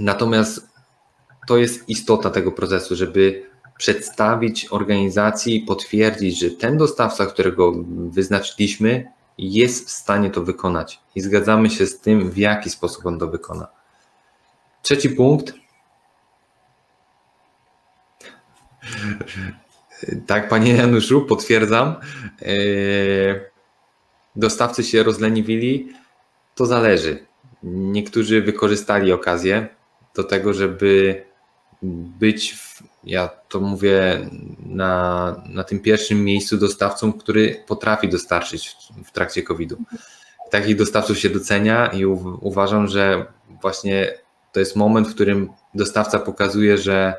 [0.00, 0.68] natomiast
[1.46, 3.46] to jest istota tego procesu, żeby
[3.78, 11.70] przedstawić organizacji, potwierdzić, że ten dostawca, którego wyznaczyliśmy, jest w stanie to wykonać i zgadzamy
[11.70, 13.66] się z tym, w jaki sposób on to wykona.
[14.82, 15.63] Trzeci punkt.
[20.26, 21.94] Tak, panie Januszu, potwierdzam.
[24.36, 25.92] Dostawcy się rozleniwili.
[26.54, 27.26] To zależy.
[27.62, 29.68] Niektórzy wykorzystali okazję
[30.16, 31.22] do tego, żeby
[32.18, 34.28] być, w, ja to mówię,
[34.66, 39.76] na, na tym pierwszym miejscu dostawcą, który potrafi dostarczyć w, w trakcie COVID-u.
[40.50, 43.26] Takich dostawców się docenia i u, uważam, że
[43.62, 44.12] właśnie
[44.52, 47.14] to jest moment, w którym dostawca pokazuje, że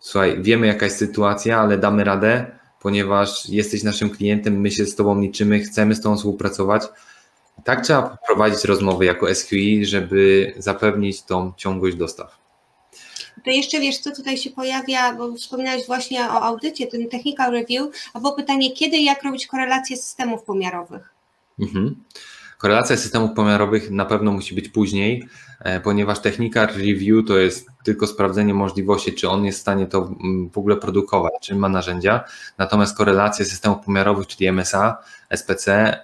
[0.00, 2.46] słuchaj, wiemy jaka jest sytuacja, ale damy radę,
[2.80, 6.82] ponieważ jesteś naszym klientem, my się z Tobą liczymy, chcemy z Tobą współpracować.
[7.64, 12.38] Tak trzeba prowadzić rozmowy jako SQI, żeby zapewnić tą ciągłość dostaw.
[13.44, 17.86] To jeszcze wiesz, co tutaj się pojawia, bo wspominałeś właśnie o audycie, ten technical review,
[18.14, 21.14] a było pytanie, kiedy i jak robić korelację systemów pomiarowych?
[21.58, 22.04] Mhm.
[22.58, 25.28] Korelacja systemów pomiarowych na pewno musi być później,
[25.60, 29.98] e, ponieważ technika review to jest tylko sprawdzenie możliwości, czy on jest w stanie to
[29.98, 32.24] mm, w ogóle produkować, czy ma narzędzia.
[32.58, 34.98] Natomiast korelację systemów pomiarowych, czyli MSA,
[35.30, 35.96] SPC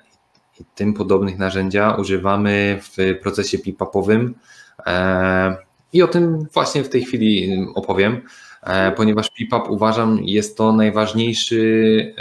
[0.60, 4.34] i tym podobnych narzędzia używamy w procesie PIPAP-owym
[4.86, 5.56] e,
[5.92, 8.20] i o tym właśnie w tej chwili opowiem,
[8.62, 12.14] e, ponieważ PIPAP uważam jest to najważniejszy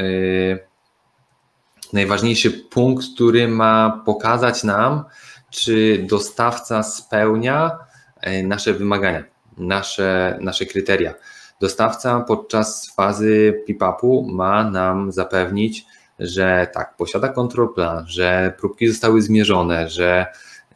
[1.93, 5.03] najważniejszy punkt, który ma pokazać nam,
[5.49, 7.77] czy dostawca spełnia
[8.21, 9.23] e, nasze wymagania,
[9.57, 11.13] nasze, nasze kryteria.
[11.61, 15.85] Dostawca podczas fazy PIP-upu ma nam zapewnić,
[16.19, 20.25] że tak, posiada control plan, że próbki zostały zmierzone, że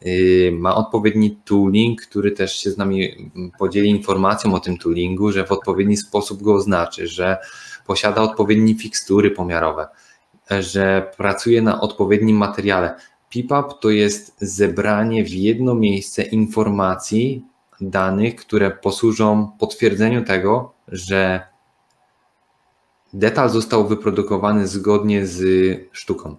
[0.06, 5.46] y, ma odpowiedni tooling, który też się z nami podzieli informacją o tym toolingu, że
[5.46, 7.36] w odpowiedni sposób go oznaczy, że
[7.86, 9.88] posiada odpowiednie fikstury pomiarowe
[10.50, 12.94] że pracuje na odpowiednim materiale.
[13.28, 17.44] PIPAP to jest zebranie w jedno miejsce informacji,
[17.80, 21.46] danych, które posłużą potwierdzeniu tego, że
[23.12, 25.42] detal został wyprodukowany zgodnie z
[25.92, 26.36] sztuką.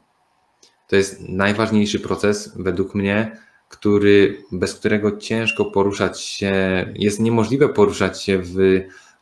[0.87, 3.37] To jest najważniejszy proces według mnie,
[3.69, 6.53] który, bez którego ciężko poruszać się,
[6.95, 8.59] jest niemożliwe poruszać się w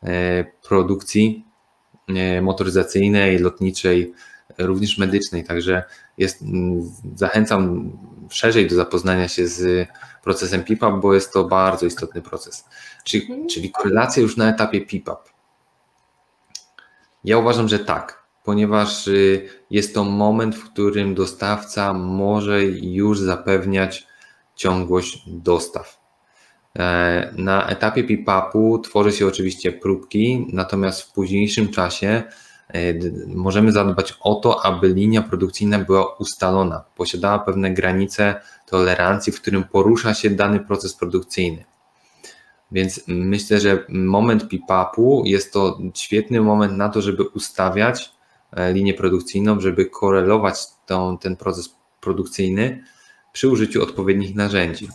[0.02, 1.44] e, produkcji
[2.08, 4.12] e, motoryzacyjnej, lotniczej,
[4.58, 5.84] również medycznej, także
[6.18, 7.92] jest, mm, zachęcam
[8.30, 9.88] szerzej do zapoznania się z
[10.24, 12.64] procesem PIPAP, bo jest to bardzo istotny proces.
[13.04, 13.48] Czyli, mhm.
[13.48, 15.28] czyli korelacja już na etapie PIPAP.
[17.24, 24.06] Ja uważam, że tak, ponieważ y, jest to moment, w którym dostawca może już zapewniać
[24.56, 26.00] ciągłość dostaw.
[26.78, 32.22] E, na etapie PIPAP-u tworzy się oczywiście próbki, natomiast w późniejszym czasie
[33.26, 39.64] możemy zadbać o to, aby linia produkcyjna była ustalona, posiadała pewne granice tolerancji, w którym
[39.64, 41.64] porusza się dany proces produkcyjny.
[42.72, 48.12] Więc myślę, że moment PIPAP-u jest to świetny moment na to, żeby ustawiać
[48.52, 50.56] e, linię produkcyjną, żeby korelować
[50.86, 52.84] tą, ten proces produkcyjny
[53.32, 54.88] przy użyciu odpowiednich narzędzi.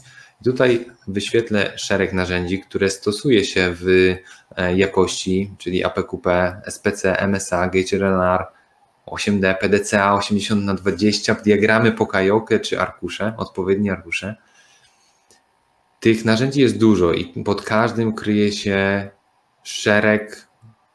[0.44, 4.18] Tutaj wyświetlę szereg narzędzi, które stosuje się w e,
[4.76, 8.46] jakości, czyli APQP, SPC, MSA, GateRNR,
[9.06, 14.36] 8D, PDCA 80 na 20 diagramy po kajokę czy arkusze, odpowiednie arkusze.
[16.00, 19.10] Tych narzędzi jest dużo i pod każdym kryje się
[19.64, 20.48] szereg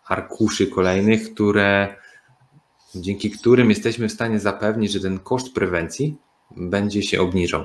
[0.07, 1.97] arkuszy kolejnych, które
[2.95, 6.19] dzięki którym jesteśmy w stanie zapewnić, że ten koszt prewencji
[6.57, 7.65] będzie się obniżał.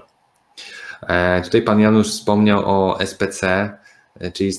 [1.01, 3.43] E, tutaj pan Janusz wspomniał o SPC,
[4.19, 4.51] e, czyli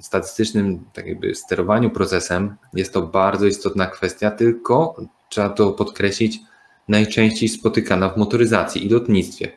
[0.00, 2.56] statystycznym tak jakby sterowaniu procesem.
[2.74, 4.96] Jest to bardzo istotna kwestia, tylko
[5.28, 6.38] trzeba to podkreślić,
[6.88, 9.52] najczęściej spotykana w motoryzacji i lotnictwie.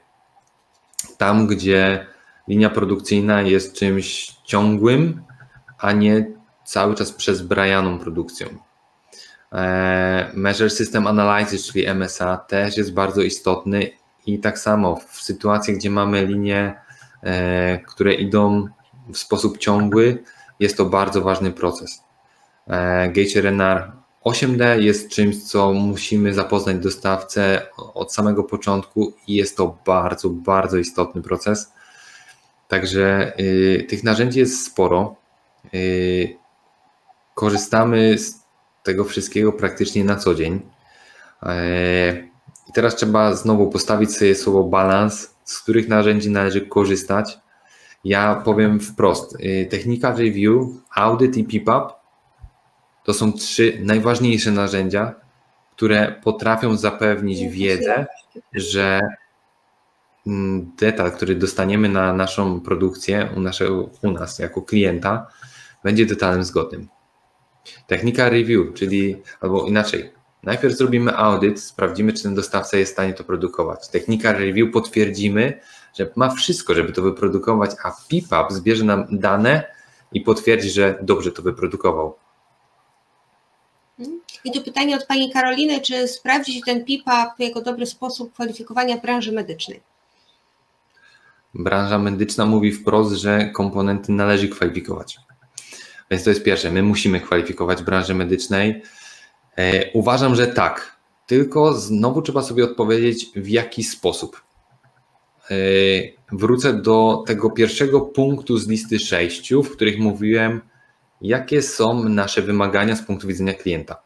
[1.17, 2.05] Tam, gdzie
[2.47, 5.21] linia produkcyjna jest czymś ciągłym,
[5.77, 6.31] a nie
[6.65, 8.47] cały czas przezbrajaną produkcją.
[9.53, 13.89] E, Measure System Analysis, czyli MSA, też jest bardzo istotny
[14.25, 16.81] i tak samo w sytuacji, gdzie mamy linie,
[17.23, 18.67] e, które idą
[19.13, 20.23] w sposób ciągły,
[20.59, 22.03] jest to bardzo ważny proces.
[23.07, 23.91] Gate RNR
[24.25, 27.61] 8D jest czymś, co musimy zapoznać dostawcę
[27.93, 31.71] od samego początku i jest to bardzo, bardzo istotny proces.
[32.67, 35.15] Także y, tych narzędzi jest sporo.
[35.73, 36.37] Y,
[37.33, 38.45] korzystamy z
[38.83, 40.61] tego wszystkiego praktycznie na co dzień.
[42.69, 47.37] I teraz trzeba znowu postawić sobie słowo balans, z których narzędzi należy korzystać.
[48.05, 52.05] Ja powiem wprost: y, technika review, audit i PIPAP
[53.03, 55.15] to są trzy najważniejsze narzędzia,
[55.75, 58.05] które potrafią zapewnić wiedzę,
[58.53, 59.01] że
[60.27, 65.27] mm, detal, który dostaniemy na naszą produkcję u, naszego, u nas jako klienta,
[65.83, 66.87] będzie detalem zgodnym.
[67.87, 70.11] Technika review, czyli albo inaczej,
[70.43, 73.89] najpierw zrobimy audyt, sprawdzimy, czy ten dostawca jest w stanie to produkować.
[73.89, 75.59] Technika review potwierdzimy,
[75.97, 79.63] że ma wszystko, żeby to wyprodukować, a PIPAP zbierze nam dane
[80.11, 82.15] i potwierdzi, że dobrze to wyprodukował.
[84.43, 88.97] I tu pytanie od Pani Karoliny, czy sprawdzi się ten PIPAP jako dobry sposób kwalifikowania
[88.97, 89.81] branży medycznej?
[91.53, 95.17] Branża medyczna mówi wprost, że komponenty należy kwalifikować.
[96.11, 98.83] Więc to jest pierwsze, my musimy kwalifikować branży medycznej.
[99.57, 104.44] E, uważam, że tak, tylko znowu trzeba sobie odpowiedzieć, w jaki sposób.
[105.51, 105.55] E,
[106.31, 110.61] wrócę do tego pierwszego punktu z listy sześciu, w których mówiłem,
[111.21, 114.01] jakie są nasze wymagania z punktu widzenia klienta.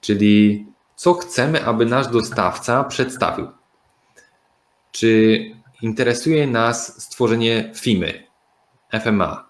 [0.00, 0.66] Czyli
[0.96, 3.48] co chcemy, aby nasz dostawca przedstawił.
[4.92, 5.40] Czy
[5.82, 8.26] interesuje nas stworzenie FIMY,
[9.02, 9.48] FMA?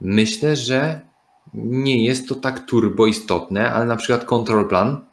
[0.00, 1.00] Myślę, że
[1.54, 5.04] nie jest to tak turbo istotne, ale na przykład control plan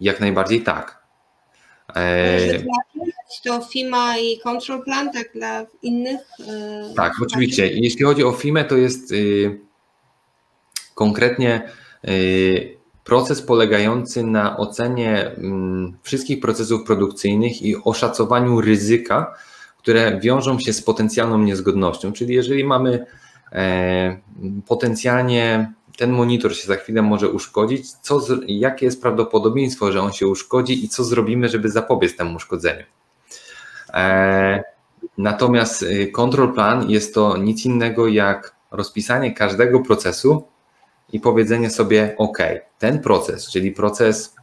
[0.00, 0.99] jak najbardziej tak.
[1.96, 2.62] E...
[3.44, 6.20] To FIMA i control plan, tak dla innych?
[6.48, 6.94] E...
[6.96, 7.66] Tak, oczywiście.
[7.66, 9.60] Jeśli chodzi o FIMę, to jest y,
[10.94, 11.62] konkretnie
[12.08, 19.34] y, proces polegający na ocenie mm, wszystkich procesów produkcyjnych i oszacowaniu ryzyka,
[19.78, 22.12] które wiążą się z potencjalną niezgodnością.
[22.12, 23.06] Czyli jeżeli mamy
[23.52, 24.16] e,
[24.66, 30.26] potencjalnie ten monitor się za chwilę może uszkodzić, co, jakie jest prawdopodobieństwo, że on się
[30.26, 32.84] uszkodzi i co zrobimy, żeby zapobiec temu uszkodzeniu.
[33.94, 34.62] E,
[35.18, 40.44] natomiast y, control plan jest to nic innego jak rozpisanie każdego procesu
[41.12, 42.38] i powiedzenie sobie, OK,
[42.78, 44.36] ten proces, czyli proces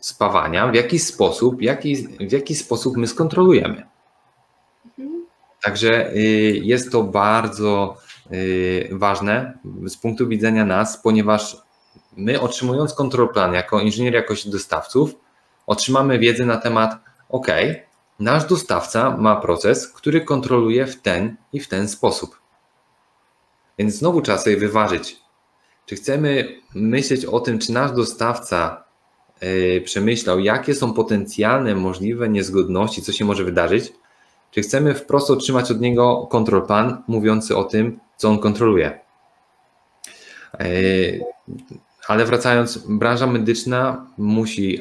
[0.00, 1.96] spawania, w jaki sposób, jaki,
[2.28, 3.86] w jaki sposób my skontrolujemy.
[4.98, 5.26] Mhm.
[5.62, 6.20] Także y,
[6.62, 7.96] jest to bardzo
[8.92, 11.56] ważne z punktu widzenia nas, ponieważ
[12.16, 15.14] my otrzymując kontrol plan jako inżynier jakości dostawców,
[15.66, 16.96] otrzymamy wiedzę na temat,
[17.28, 17.46] OK,
[18.20, 22.40] nasz dostawca ma proces, który kontroluje w ten i w ten sposób.
[23.78, 25.16] Więc znowu trzeba sobie wyważyć,
[25.86, 28.84] czy chcemy myśleć o tym, czy nasz dostawca
[29.40, 33.92] e, przemyślał, jakie są potencjalne możliwe niezgodności, co się może wydarzyć?
[34.50, 39.00] Czy chcemy wprost otrzymać od niego kontrol plan mówiący o tym, co on kontroluje?
[40.60, 40.66] E,
[42.08, 44.80] ale wracając, branża medyczna musi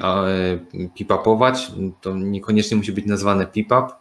[0.95, 1.71] pipapować,
[2.01, 3.91] to niekoniecznie musi być nazwane pipap,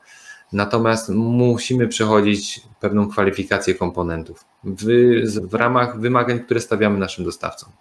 [0.53, 4.85] natomiast musimy przechodzić pewną kwalifikację komponentów w,
[5.49, 7.73] w ramach wymagań, które stawiamy naszym dostawcom.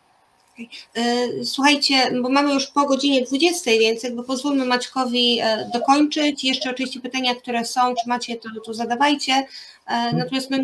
[0.95, 6.43] E, słuchajcie, bo mamy już po godzinie 20, więc jakby pozwólmy Maćkowi e, dokończyć.
[6.43, 9.47] Jeszcze oczywiście pytania, które są, czy macie, to, to zadawajcie.
[9.91, 10.63] E, natomiast my,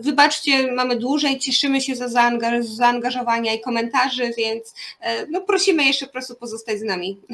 [0.00, 4.74] wybaczcie, mamy dłużej, cieszymy się za zaangaż zaangażowania i komentarzy, więc
[5.30, 7.18] no, prosimy jeszcze po prostu pozostać z nami.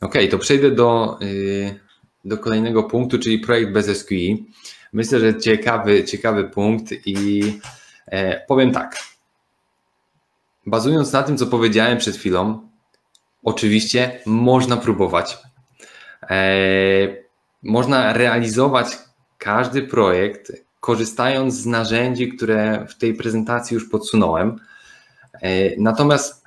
[0.00, 1.80] Okej, okay, to przejdę do, y,
[2.24, 4.46] do kolejnego punktu, czyli projekt bez SQI.
[4.92, 7.42] Myślę, że ciekawy, ciekawy punkt i
[8.06, 8.98] e, powiem tak.
[10.66, 12.68] Bazując na tym, co powiedziałem przed chwilą,
[13.44, 15.38] oczywiście można próbować.
[16.30, 16.48] E,
[17.62, 18.98] można realizować
[19.40, 24.56] każdy projekt, korzystając z narzędzi, które w tej prezentacji już podsunąłem.
[25.42, 26.44] E, natomiast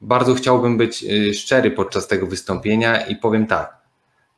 [0.00, 3.80] bardzo chciałbym być e, szczery podczas tego wystąpienia i powiem tak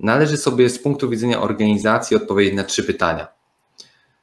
[0.03, 3.29] należy sobie z punktu widzenia organizacji odpowiedzieć na trzy pytania.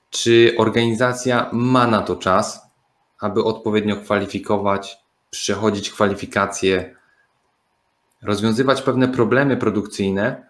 [0.09, 2.61] Czy organizacja ma na to czas,
[3.19, 4.97] aby odpowiednio kwalifikować,
[5.29, 6.95] przechodzić kwalifikacje,
[8.21, 10.45] rozwiązywać pewne problemy produkcyjne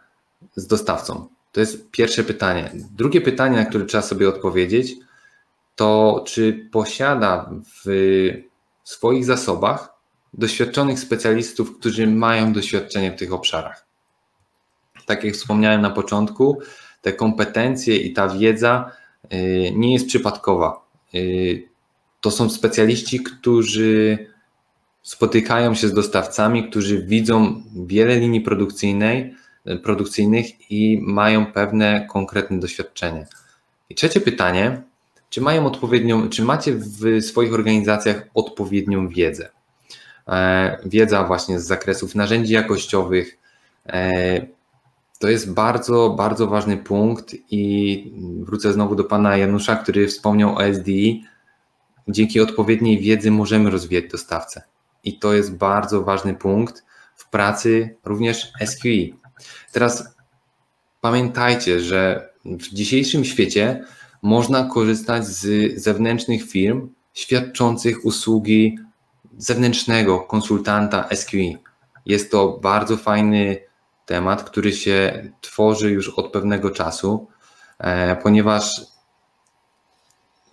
[0.56, 1.28] z dostawcą?
[1.52, 2.72] To jest pierwsze pytanie.
[2.96, 4.96] Drugie pytanie, na które trzeba sobie odpowiedzieć,
[5.76, 7.50] to czy posiada
[7.86, 7.90] w
[8.84, 9.94] swoich zasobach
[10.34, 13.90] doświadczonych specjalistów, którzy mają doświadczenie w tych obszarach
[15.10, 16.60] tak jak wspomniałem na początku,
[17.02, 18.92] te kompetencje i ta wiedza
[19.34, 20.90] y, nie jest przypadkowa.
[22.22, 24.18] to są specjaliści, którzy
[25.02, 29.36] spotykają się z dostawcami, którzy widzą wiele linii produkcyjnej,
[29.78, 33.28] produkcyjnych i mają pewne konkretne doświadczenie.
[33.90, 34.82] I trzecie pytanie,
[35.30, 39.50] czy mają odpowiednią, czy macie w swoich organizacjach odpowiednią wiedzę?
[40.28, 43.38] E, wiedza właśnie z zakresów narzędzi jakościowych.
[43.88, 44.42] E,
[45.20, 50.64] to jest bardzo, bardzo ważny punkt i wrócę znowu do pana Janusza, który wspomniał o
[50.74, 51.24] SDI.
[52.08, 54.62] Dzięki odpowiedniej wiedzy możemy rozwijać dostawcę.
[55.04, 59.19] I to jest bardzo ważny punkt w pracy również SQI.
[59.72, 60.16] Teraz
[61.02, 63.86] pamiętajcie, że w dzisiejszym świecie
[64.22, 68.78] można korzystać z zewnętrznych firm świadczących usługi
[69.38, 71.58] zewnętrznego konsultanta SQI.
[72.06, 73.58] Jest to bardzo fajny
[74.06, 77.28] temat, który się tworzy już od pewnego czasu,
[77.80, 78.82] e, ponieważ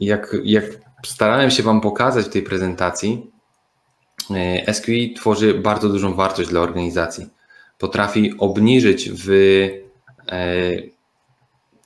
[0.01, 0.65] jak, jak
[1.07, 3.31] starałem się Wam pokazać w tej prezentacji,
[4.31, 7.36] e, SQI tworzy bardzo dużą wartość dla organizacji.
[7.79, 9.31] Potrafi obniżyć w
[10.29, 10.97] e,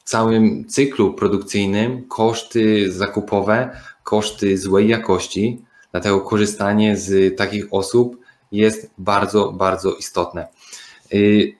[0.04, 3.70] całym cyklu produkcyjnym koszty zakupowe,
[4.04, 8.16] koszty złej jakości, dlatego korzystanie z takich osób
[8.52, 10.48] jest bardzo, bardzo istotne.
[11.14, 11.54] Y,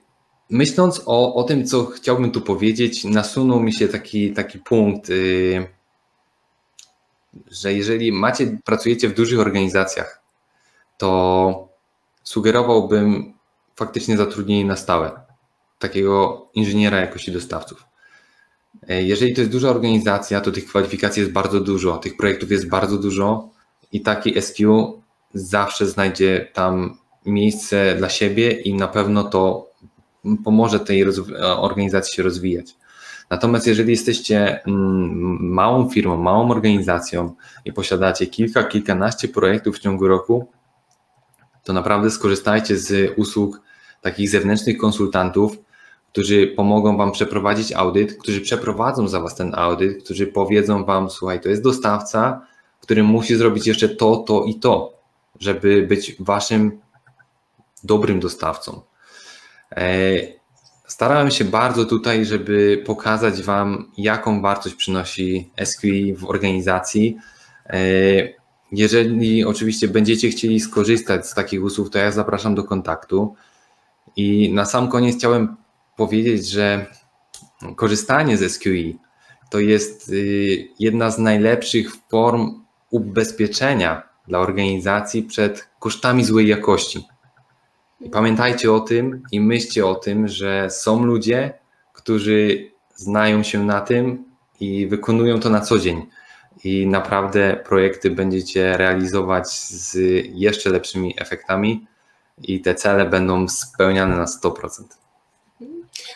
[0.49, 5.67] myśląc o, o tym, co chciałbym tu powiedzieć, nasunął mi się taki, taki punkt, y,
[7.51, 10.21] że jeżeli macie, pracujecie w dużych organizacjach,
[10.97, 11.69] to
[12.23, 13.33] sugerowałbym
[13.75, 15.11] faktycznie zatrudnienie na stałe
[15.79, 17.85] takiego inżyniera jakości dostawców.
[18.89, 22.69] E, jeżeli to jest duża organizacja, to tych kwalifikacji jest bardzo dużo, tych projektów jest
[22.69, 23.49] bardzo dużo
[23.91, 24.59] i taki SQ
[25.33, 29.71] zawsze znajdzie tam miejsce dla siebie i na pewno to
[30.43, 31.05] pomoże tej
[31.39, 32.75] organizacji się rozwijać.
[33.29, 40.07] Natomiast jeżeli jesteście mm, małą firmą, małą organizacją i posiadacie kilka, kilkanaście projektów w ciągu
[40.07, 40.47] roku,
[41.63, 43.61] to naprawdę skorzystajcie z usług
[44.01, 45.57] takich zewnętrznych konsultantów,
[46.11, 51.41] którzy pomogą Wam przeprowadzić audyt, którzy przeprowadzą za Was ten audyt, którzy powiedzą Wam, słuchaj,
[51.41, 52.41] to jest dostawca,
[52.81, 54.93] który musi zrobić jeszcze to, to i to,
[55.39, 56.79] żeby być Waszym
[57.83, 58.81] dobrym dostawcą.
[59.71, 59.83] E,
[60.87, 67.17] starałem się bardzo tutaj, żeby pokazać Wam, jaką wartość przynosi SQI w organizacji.
[68.71, 73.35] Jeżeli oczywiście będziecie chcieli skorzystać z takich usług, to ja zapraszam do kontaktu.
[74.15, 75.55] I na sam koniec chciałem
[75.97, 76.85] powiedzieć, że
[77.75, 78.99] korzystanie z SQI
[79.49, 87.07] to jest y, jedna z najlepszych form ubezpieczenia dla organizacji przed kosztami złej jakości.
[88.01, 91.53] I pamiętajcie o tym i myślcie o tym, że są ludzie,
[91.93, 94.25] którzy znają się na tym
[94.59, 96.05] i wykonują to na co dzień.
[96.63, 99.97] I naprawdę projekty będziecie realizować z
[100.33, 101.87] jeszcze lepszymi efektami
[102.37, 105.00] i te cele będą spełniane na 100%.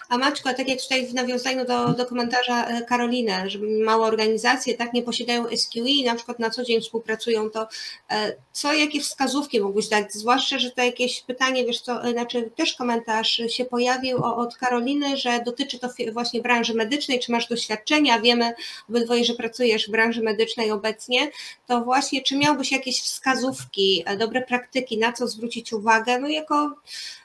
[0.10, 4.78] A Maczko, tak jak tutaj w nawiązaniu do, do komentarza e, Karoliny, że małe organizacje
[4.78, 7.68] tak nie posiadają SQI i na przykład na co dzień współpracują, to
[8.12, 10.14] e, co, jakie wskazówki mógłbyś dać?
[10.14, 15.40] Zwłaszcza, że to jakieś pytanie, wiesz co, znaczy też komentarz się pojawił od Karoliny, że
[15.46, 18.54] dotyczy to właśnie branży medycznej, czy masz doświadczenia, wiemy
[18.90, 21.32] obydwoje, że pracujesz w branży medycznej obecnie,
[21.68, 26.76] to właśnie czy miałbyś jakieś wskazówki, e, dobre praktyki, na co zwrócić uwagę, no jako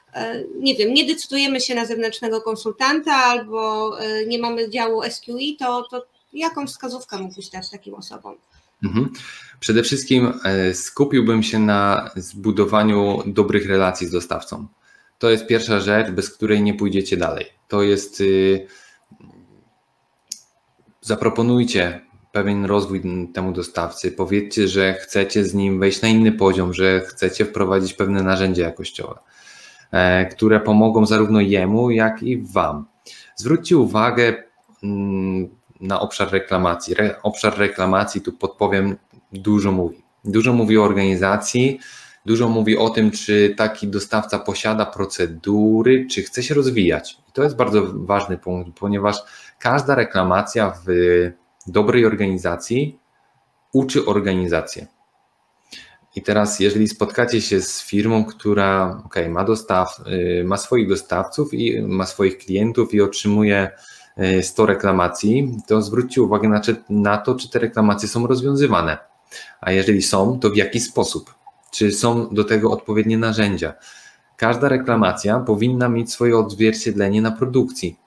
[0.59, 5.87] nie wiem, nie decydujemy się na zewnętrznego konsultanta albo e, nie mamy działu SQI, to,
[5.91, 8.35] to jaką wskazówkę mógłbyś dać takim osobom?
[8.83, 9.13] Mhm.
[9.59, 14.67] Przede wszystkim e, skupiłbym się na zbudowaniu dobrych relacji z dostawcą.
[15.21, 17.45] To jest pierwsza rzecz, bez której nie pójdziecie dalej.
[17.67, 18.67] To jest y,
[21.01, 22.01] zaproponujcie
[22.31, 23.01] pewien rozwój
[23.33, 28.23] temu dostawcy, powiedzcie, że chcecie z nim wejść na inny poziom, że chcecie wprowadzić pewne
[28.23, 29.19] narzędzia jakościowe.
[29.91, 32.85] E, które pomogą zarówno jemu, jak i Wam.
[33.35, 34.43] Zwróćcie uwagę
[34.83, 35.49] mm,
[35.81, 36.95] na obszar reklamacji.
[37.23, 38.95] obszar reklamacji, tu podpowiem,
[39.31, 40.03] dużo mówi.
[40.25, 41.79] Dużo mówi o organizacji,
[42.25, 47.17] dużo mówi o tym, czy taki dostawca posiada procedury, czy chce się rozwijać.
[47.29, 49.17] I to jest bardzo ważny punkt, ponieważ
[49.59, 50.91] każda reklamacja w
[51.67, 52.99] dobrej organizacji
[53.73, 54.87] uczy organizację.
[56.15, 61.53] I teraz, jeżeli spotkacie się z firmą, która okay, ma, dostaw, y, ma swoich dostawców
[61.53, 63.71] i ma swoich klientów i otrzymuje
[64.41, 68.97] 100 y, reklamacji, to zwróćcie uwagę na, na to, czy te reklamacje są rozwiązywane.
[69.61, 71.33] A jeżeli są, to w jaki sposób?
[71.71, 73.73] Czy są do tego odpowiednie narzędzia?
[74.37, 77.99] Każda reklamacja powinna mieć swoje odzwierciedlenie na produkcji.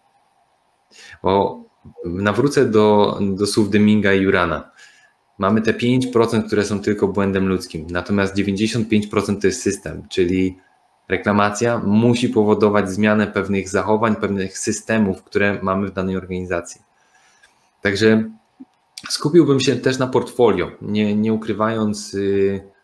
[1.22, 1.64] Bo
[2.04, 4.70] nawrócę do, do słów Deminga i Jurana
[5.38, 10.58] mamy te 5%, które są tylko błędem ludzkim, natomiast 95% to jest system, czyli
[11.08, 16.80] reklamacja musi powodować zmianę pewnych zachowań, pewnych systemów, które mamy w danej organizacji.
[17.82, 18.30] Także
[19.10, 22.74] skupiłbym się też na portfolio, nie, nie ukrywając, yy,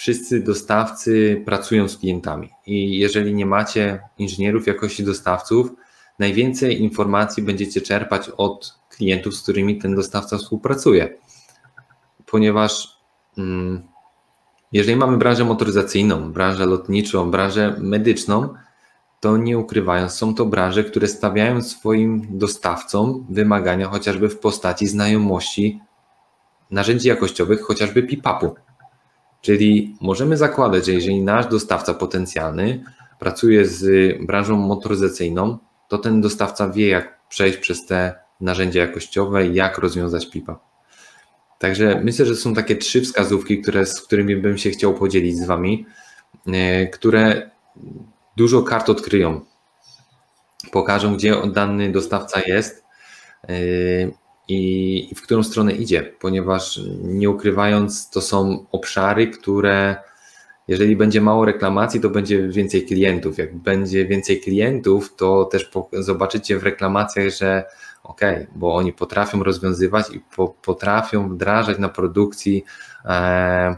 [0.00, 5.70] wszyscy dostawcy pracują z klientami i jeżeli nie macie inżynierów jakości dostawców,
[6.18, 11.14] najwięcej informacji będziecie czerpać od klientów, z którymi ten dostawca współpracuje.
[12.30, 12.98] Ponieważ
[13.38, 13.82] mm,
[14.72, 18.54] jeżeli mamy branżę motoryzacyjną, branżę lotniczą, branżę medyczną,
[19.20, 25.80] to nie ukrywając, są to branże, które stawiają swoim dostawcom wymagania chociażby w postaci znajomości
[26.70, 28.54] narzędzi jakościowych, chociażby PIPAP-u.
[29.40, 32.84] Czyli możemy zakładać, że jeżeli nasz dostawca potencjalny
[33.18, 35.58] pracuje z branżą motoryzacyjną,
[35.88, 40.69] to ten dostawca wie, jak przejść przez te narzędzia jakościowe, jak rozwiązać PIPA.
[41.60, 45.46] Także myślę, że są takie trzy wskazówki, które, z którymi bym się chciał podzielić z
[45.46, 45.86] Wami,
[46.46, 47.50] e, które
[48.36, 49.40] dużo kart odkryją.
[50.72, 52.84] Pokażą, gdzie dany dostawca jest
[53.48, 53.54] e,
[54.48, 59.96] i w którą stronę idzie, ponieważ nie ukrywając, to są obszary, które
[60.68, 63.38] jeżeli będzie mało reklamacji, to będzie więcej klientów.
[63.38, 67.64] Jak będzie więcej klientów, to też zobaczycie w reklamacjach, że
[68.02, 68.20] ok,
[68.54, 72.64] bo oni potrafią rozwiązywać i po, potrafią wdrażać na produkcji
[73.04, 73.76] e,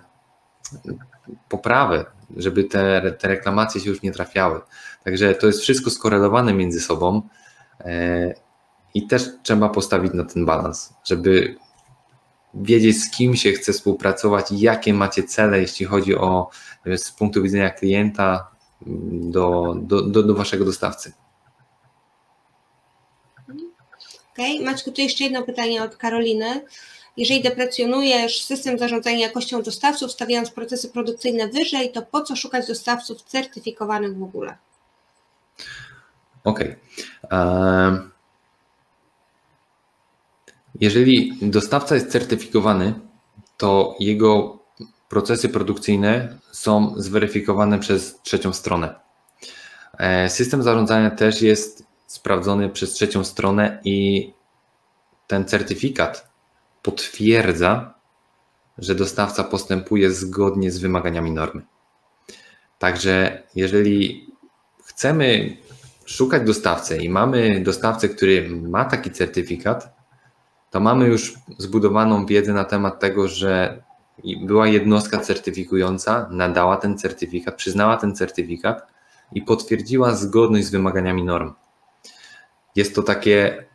[1.49, 2.05] poprawę,
[2.37, 4.61] żeby te, te reklamacje się już nie trafiały.
[5.05, 7.23] Także to jest wszystko skorelowane między sobą
[7.81, 8.35] e,
[8.95, 11.57] i też trzeba postawić na ten balans, żeby
[12.55, 16.51] wiedzieć, z kim się chce współpracować, jakie macie cele, jeśli chodzi o
[16.97, 18.51] z punktu widzenia klienta
[19.11, 21.13] do, do, do, do waszego dostawcy.
[23.39, 23.57] Okej,
[24.32, 24.32] okay.
[24.65, 26.65] Maćku, tu jeszcze jedno pytanie od Karoliny.
[27.17, 33.23] Jeżeli deprecjonujesz system zarządzania jakością dostawców, stawiając procesy produkcyjne wyżej, to po co szukać dostawców
[33.23, 34.57] certyfikowanych w ogóle?
[36.45, 36.77] Okej.
[37.23, 38.13] Okay.
[40.81, 42.95] Jeżeli dostawca jest certyfikowany,
[43.57, 44.59] to jego
[45.09, 48.95] procesy produkcyjne są zweryfikowane przez trzecią stronę.
[49.99, 54.33] E, system zarządzania też jest sprawdzony przez trzecią stronę i
[55.27, 56.31] ten certyfikat
[56.83, 57.95] potwierdza,
[58.79, 61.63] że dostawca postępuje zgodnie z wymaganiami normy.
[62.79, 64.27] Także jeżeli
[64.85, 65.57] chcemy
[66.05, 69.97] szukać dostawcy i mamy dostawcę, który ma taki certyfikat,
[70.71, 73.83] to mamy już zbudowaną wiedzę na temat tego, że
[74.43, 78.87] była jednostka certyfikująca, nadała ten certyfikat, przyznała ten certyfikat
[79.33, 81.53] i potwierdziła zgodność z wymaganiami norm.
[82.77, 83.67] Jest to takie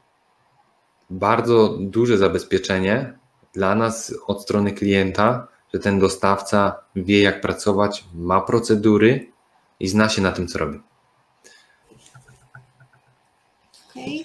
[1.10, 3.18] bardzo duże zabezpieczenie
[3.54, 9.32] dla nas od strony klienta, że ten dostawca wie, jak pracować, ma procedury
[9.80, 10.80] i zna się na tym, co robi.
[13.90, 14.24] Okay.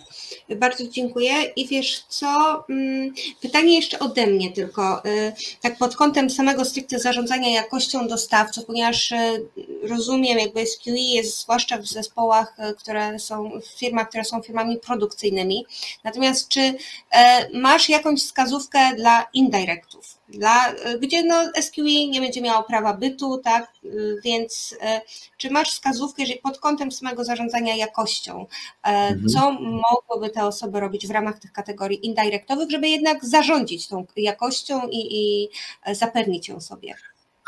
[0.57, 1.33] Bardzo dziękuję.
[1.57, 6.99] I wiesz co, mm, pytanie jeszcze ode mnie tylko, y, tak pod kątem samego stricte
[6.99, 9.17] zarządzania jakością dostawców, ponieważ y,
[9.83, 14.79] rozumiem, jakby SQE jest zwłaszcza w zespołach, y, które są, w firmach, które są firmami
[14.79, 15.67] produkcyjnymi.
[16.05, 16.75] Natomiast czy
[17.53, 20.22] masz jakąś wskazówkę dla indirectów?
[20.33, 23.73] Dla, gdzie no SQE nie będzie miało prawa bytu, tak,
[24.25, 25.01] więc e,
[25.37, 28.47] czy masz wskazówkę, jeżeli pod kątem samego zarządzania jakością,
[28.85, 29.29] e, mhm.
[29.29, 34.89] co mogłyby te osoby robić w ramach tych kategorii indirectowych, żeby jednak zarządzić tą jakością
[34.89, 35.49] i, i
[35.95, 36.95] zapewnić ją sobie?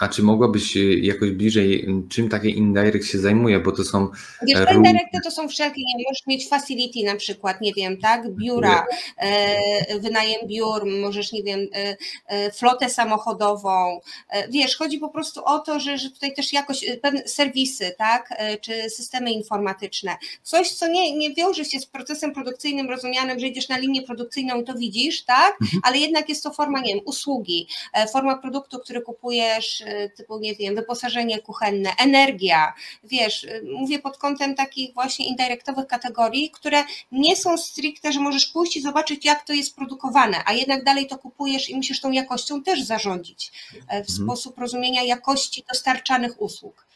[0.01, 4.09] A czy mogłabyś jakoś bliżej, czym takie indirect się zajmuje, bo to są...
[4.43, 8.31] Wiesz, e, indirecty to są wszelkie, nie możesz mieć facility na przykład, nie wiem, tak,
[8.31, 8.87] biura,
[9.19, 11.97] e, wynajem biur, możesz, nie wiem, e,
[12.27, 14.01] e, flotę samochodową,
[14.31, 17.95] e, wiesz, chodzi po prostu o to, że, że tutaj też jakoś e, pewne serwisy,
[17.99, 18.29] tak,
[18.61, 23.69] czy systemy informatyczne, coś, co nie, nie wiąże się z procesem produkcyjnym rozumianym, że idziesz
[23.69, 25.81] na linię produkcyjną i to widzisz, tak, mhm.
[25.85, 27.69] ale jednak jest to forma, nie wiem, usługi,
[28.12, 29.84] forma produktu, który kupujesz, Y,
[30.16, 32.73] typu, nie wiem, wyposażenie kuchenne, energia,
[33.05, 38.47] wiesz, y, mówię pod kątem takich właśnie indirektowych kategorii, które nie są stricte, że możesz
[38.47, 42.12] pójść i zobaczyć, jak to jest produkowane, a jednak dalej to kupujesz i musisz tą
[42.12, 43.52] jakością też zarządzić
[43.89, 44.27] e, w mhm.
[44.27, 46.86] sposób rozumienia jakości dostarczanych usług.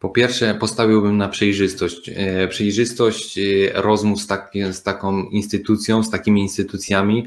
[0.00, 2.08] Po pierwsze, postawiłbym na przejrzystość.
[2.08, 3.42] E, przejrzystość e,
[3.74, 4.28] rozmów z,
[4.72, 7.26] z taką instytucją, z takimi instytucjami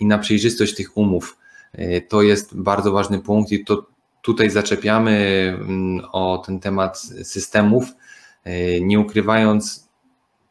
[0.00, 1.36] i na przejrzystość tych umów.
[1.72, 3.86] E, to jest bardzo ważny punkt i to
[4.22, 5.12] tutaj zaczepiamy
[5.60, 7.84] mm, o ten temat systemów,
[8.44, 9.86] e, nie ukrywając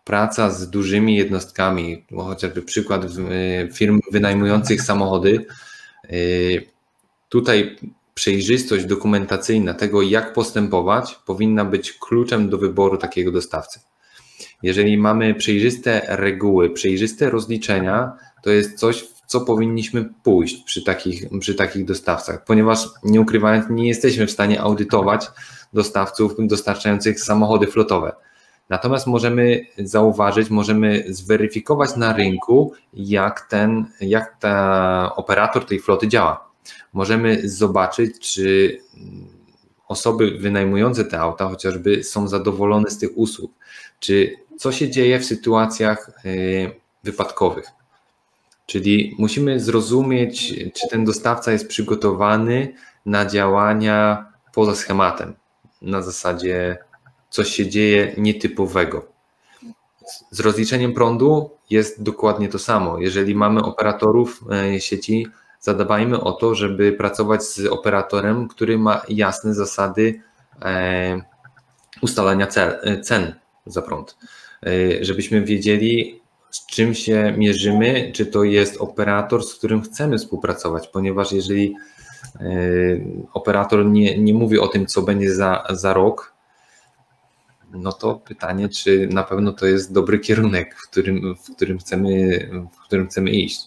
[0.03, 3.07] praca z dużymi jednostkami, chociażby przykład e,
[3.73, 5.45] firm wynajmujących samochody,
[7.29, 7.77] Tutaj
[8.13, 13.79] przejrzystość dokumentacyjna tego, jak postępować, powinna być kluczem do wyboru takiego dostawcy.
[14.63, 18.13] Jeżeli mamy przejrzyste reguły, przejrzyste rozliczenia,
[18.43, 23.87] to jest coś, co powinniśmy pójść przy takich, przy takich dostawcach, ponieważ nie ukrywając, nie
[23.87, 25.27] jesteśmy w stanie audytować
[25.73, 28.15] dostawców dostarczających samochody flotowe.
[28.69, 36.49] Natomiast możemy zauważyć, możemy zweryfikować na rynku, jak ten, jak ta operator tej floty działa.
[36.93, 38.77] Możemy zobaczyć, czy
[39.87, 43.51] osoby wynajmujące te auta chociażby są zadowolone z tych usług,
[43.99, 46.71] czy co się dzieje w sytuacjach y,
[47.03, 47.65] wypadkowych.
[48.65, 52.73] Czyli musimy zrozumieć, czy ten dostawca jest przygotowany
[53.05, 55.33] na działania poza schematem,
[55.81, 56.77] na zasadzie
[57.29, 59.07] coś się dzieje nietypowego.
[60.31, 62.99] Z rozliczeniem prądu jest dokładnie to samo.
[62.99, 64.43] Jeżeli mamy operatorów
[64.75, 65.27] y, sieci,
[65.59, 70.21] zadbajmy o to, żeby pracować z operatorem, który ma jasne zasady
[70.61, 71.21] e,
[72.01, 72.47] ustalania
[73.01, 73.35] cen
[73.65, 74.17] za prąd.
[74.63, 76.21] E, żebyśmy wiedzieli,
[76.55, 81.75] z czym się mierzymy, czy to jest operator, z którym chcemy współpracować, ponieważ jeżeli
[82.39, 82.47] e,
[83.33, 86.33] operator nie, nie mówi o tym, co będzie za, za rok,
[87.71, 92.39] no to pytanie, czy na pewno to jest dobry kierunek, w którym, w którym, chcemy,
[92.73, 93.61] w którym chcemy iść.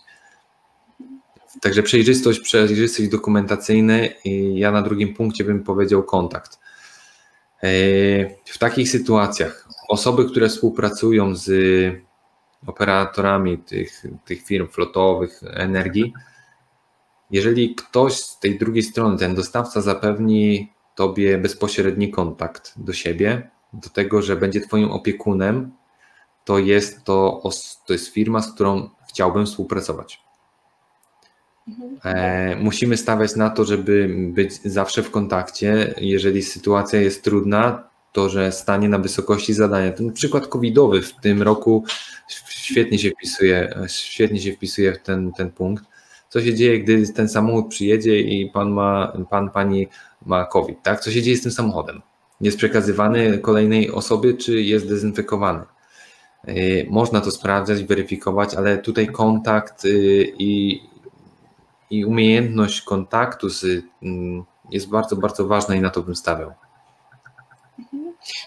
[1.61, 6.59] Także przejrzystość, przejrzystość dokumentacyjna i ja na drugim punkcie bym powiedział kontakt.
[7.63, 7.69] E,
[8.45, 11.49] w takich sytuacjach osoby, które współpracują z
[12.67, 16.13] operatorami tych, tych firm flotowych energii,
[17.31, 23.89] jeżeli ktoś z tej drugiej strony, ten dostawca zapewni Tobie bezpośredni kontakt do siebie, do
[23.89, 25.73] tego, że będzie Twoim opiekunem,
[26.45, 27.43] to jest to,
[27.87, 30.23] to jest firma, z którą chciałbym współpracować.
[32.05, 35.95] E, musimy stawiać na to, żeby być zawsze w kontakcie.
[35.97, 37.88] Jeżeli sytuacja jest trudna,
[38.27, 39.93] że stanie na wysokości zadania.
[39.93, 41.85] Ten przykład covidowy w tym roku
[42.49, 45.85] świetnie się wpisuje, świetnie się wpisuje w ten, ten punkt.
[46.29, 49.89] Co się dzieje, gdy ten samochód przyjedzie i pan ma, pan, pani
[50.27, 51.01] ma COVID, tak?
[51.01, 52.03] Co się dzieje z tym samochodem?
[52.41, 55.65] Jest przekazywany kolejnej osobie, czy jest dezynfekowany?
[56.47, 56.53] E,
[56.91, 60.83] można to sprawdzać, weryfikować, ale tutaj kontakt y, i,
[61.91, 63.65] i umiejętność kontaktu z,
[64.03, 66.53] mm, jest bardzo, bardzo ważna i na to bym stawiał.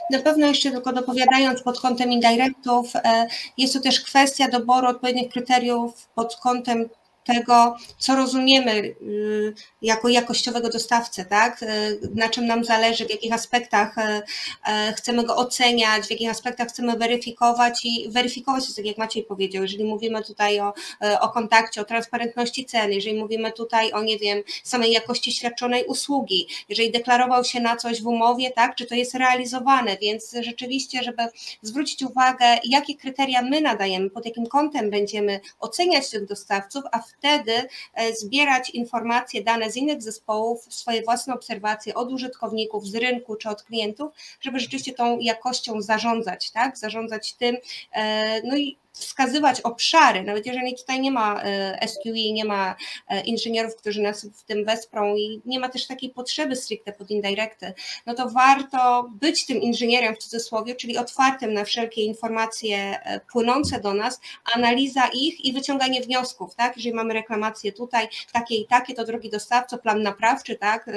[0.10, 3.28] Na pewno jeszcze tylko dopowiadając pod kątem indirectów, e,
[3.58, 6.90] jest to też kwestia doboru odpowiednich kryteriów pod kątem
[7.24, 11.64] tego, co rozumiemy y, jako jakościowego dostawcę, tak?
[11.64, 16.68] Y, na czym nam zależy, w jakich aspektach y, chcemy go oceniać, w jakich aspektach
[16.68, 20.74] chcemy weryfikować i weryfikować tak jak Maciej powiedział, jeżeli mówimy tutaj o,
[21.22, 26.48] o kontakcie, o transparentności ceny, jeżeli mówimy tutaj o, nie wiem, samej jakości świadczonej usługi,
[26.70, 31.24] jeżeli deklarował się na coś w umowie, tak, czy to jest realizowane, więc rzeczywiście, żeby
[31.62, 37.54] zwrócić uwagę, jakie kryteria my nadajemy, pod jakim kątem będziemy oceniać tych dostawców, a wtedy
[37.94, 43.50] e, zbierać informacje, dane z innych zespołów, swoje własne obserwacje od użytkowników, z rynku czy
[43.50, 46.78] od klientów, żeby rzeczywiście tą jakością zarządzać, tak?
[46.78, 47.58] Zarządzać tym,
[47.92, 52.76] e, no i wskazywać obszary, nawet jeżeli tutaj nie ma e, SQE, nie ma
[53.08, 57.12] e, inżynierów, którzy nas w tym wesprą i nie ma też takiej potrzeby stricte pod
[57.12, 57.74] indirecty,
[58.06, 63.80] no to warto być tym inżynierem w cudzysłowie, czyli otwartym na wszelkie informacje e, płynące
[63.80, 64.20] do nas,
[64.56, 66.78] analiza ich i wyciąganie wniosków, tak?
[66.78, 70.90] Jeżeli mamy reklamacje tutaj, takie i takie, to drogi dostawco, plan naprawczy, tak?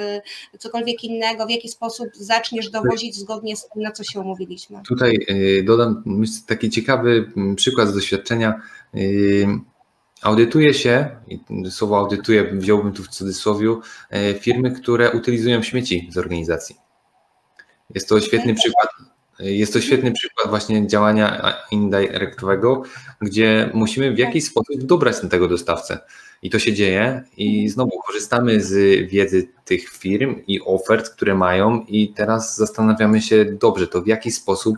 [0.59, 4.81] Cokolwiek innego, w jaki sposób zaczniesz dowozić zgodnie z tym, na co się umówiliśmy.
[4.87, 5.25] Tutaj
[5.63, 6.03] dodam
[6.47, 8.61] taki ciekawy przykład doświadczenia.
[10.21, 11.09] Audytuje się,
[11.69, 13.75] słowo audytuje wziąłbym tu w cudzysłowie,
[14.09, 16.75] e, firmy, które utylizują śmieci z organizacji.
[17.95, 18.89] Jest to świetny przykład.
[19.39, 22.83] Jest to świetny przykład właśnie działania indirectowego,
[23.21, 25.99] gdzie musimy w jakiś sposób dobrać na tego dostawcę.
[26.41, 28.73] I to się dzieje i znowu korzystamy z
[29.09, 34.31] wiedzy tych firm i ofert, które mają i teraz zastanawiamy się dobrze, to w jaki
[34.31, 34.77] sposób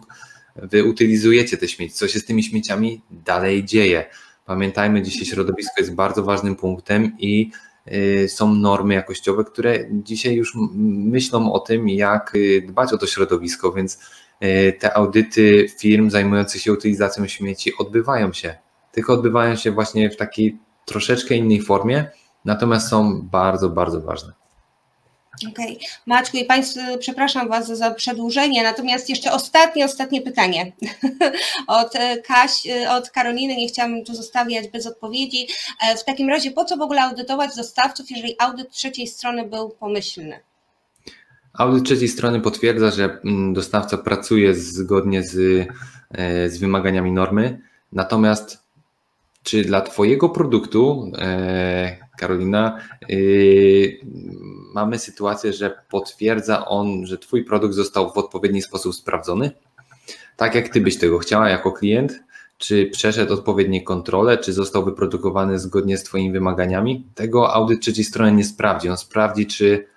[0.63, 4.05] wy utylizujecie te śmieci, co się z tymi śmieciami dalej dzieje.
[4.45, 7.51] Pamiętajmy, dzisiaj środowisko jest bardzo ważnym punktem i
[7.91, 10.53] y, są normy jakościowe, które dzisiaj już
[10.85, 13.99] myślą o tym, jak y, dbać o to środowisko, więc
[14.43, 18.55] y, te audyty firm zajmujących się utylizacją śmieci odbywają się.
[18.91, 22.05] Tylko odbywają się właśnie w takiej troszeczkę innej formie,
[22.45, 24.46] natomiast są bardzo, bardzo ważne.
[25.37, 25.87] Okej, okay.
[26.05, 30.71] Maćku i Państwu, przepraszam Was za przedłużenie, natomiast jeszcze ostatnie, ostatnie pytanie
[31.67, 31.93] od
[32.27, 35.47] Kaś, od Karoliny, nie chciałam tu zostawiać bez odpowiedzi.
[36.01, 40.39] W takim razie po co w ogóle audytować dostawców, jeżeli audyt trzeciej strony był pomyślny?
[41.53, 45.67] Audyt trzeciej strony potwierdza, że mm, dostawca pracuje zgodnie z,
[46.11, 47.61] e, z wymaganiami normy,
[47.91, 48.63] natomiast
[49.43, 53.15] czy dla Twojego produktu, e, Karolina, e,
[54.73, 59.51] mamy sytuację, że potwierdza on, że Twój produkt został w odpowiedni sposób sprawdzony?
[60.37, 62.19] Tak jak Ty byś tego chciała jako klient?
[62.57, 67.05] Czy przeszedł odpowiednie kontrole, czy został wyprodukowany zgodnie z Twoimi wymaganiami?
[67.15, 68.89] Tego audyt trzeciej strony nie sprawdzi.
[68.89, 69.87] On sprawdzi, czy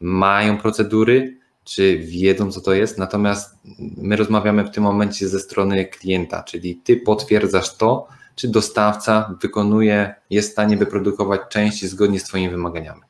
[0.00, 2.98] mają procedury, czy wiedzą, co to jest.
[2.98, 3.54] Natomiast
[3.96, 10.14] my rozmawiamy w tym momencie ze strony klienta, czyli Ty potwierdzasz to, czy dostawca wykonuje,
[10.30, 13.00] jest w stanie wyprodukować części zgodnie z Twoimi wymaganiami.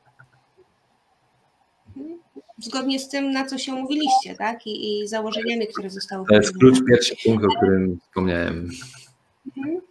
[2.57, 4.67] Zgodnie z tym, na co się umówiliście, tak?
[4.67, 6.25] I, i założeniami, które zostały.
[6.27, 8.69] To jest klucz pierwszy punkt, o którym wspomniałem.
[9.57, 9.81] Mhm.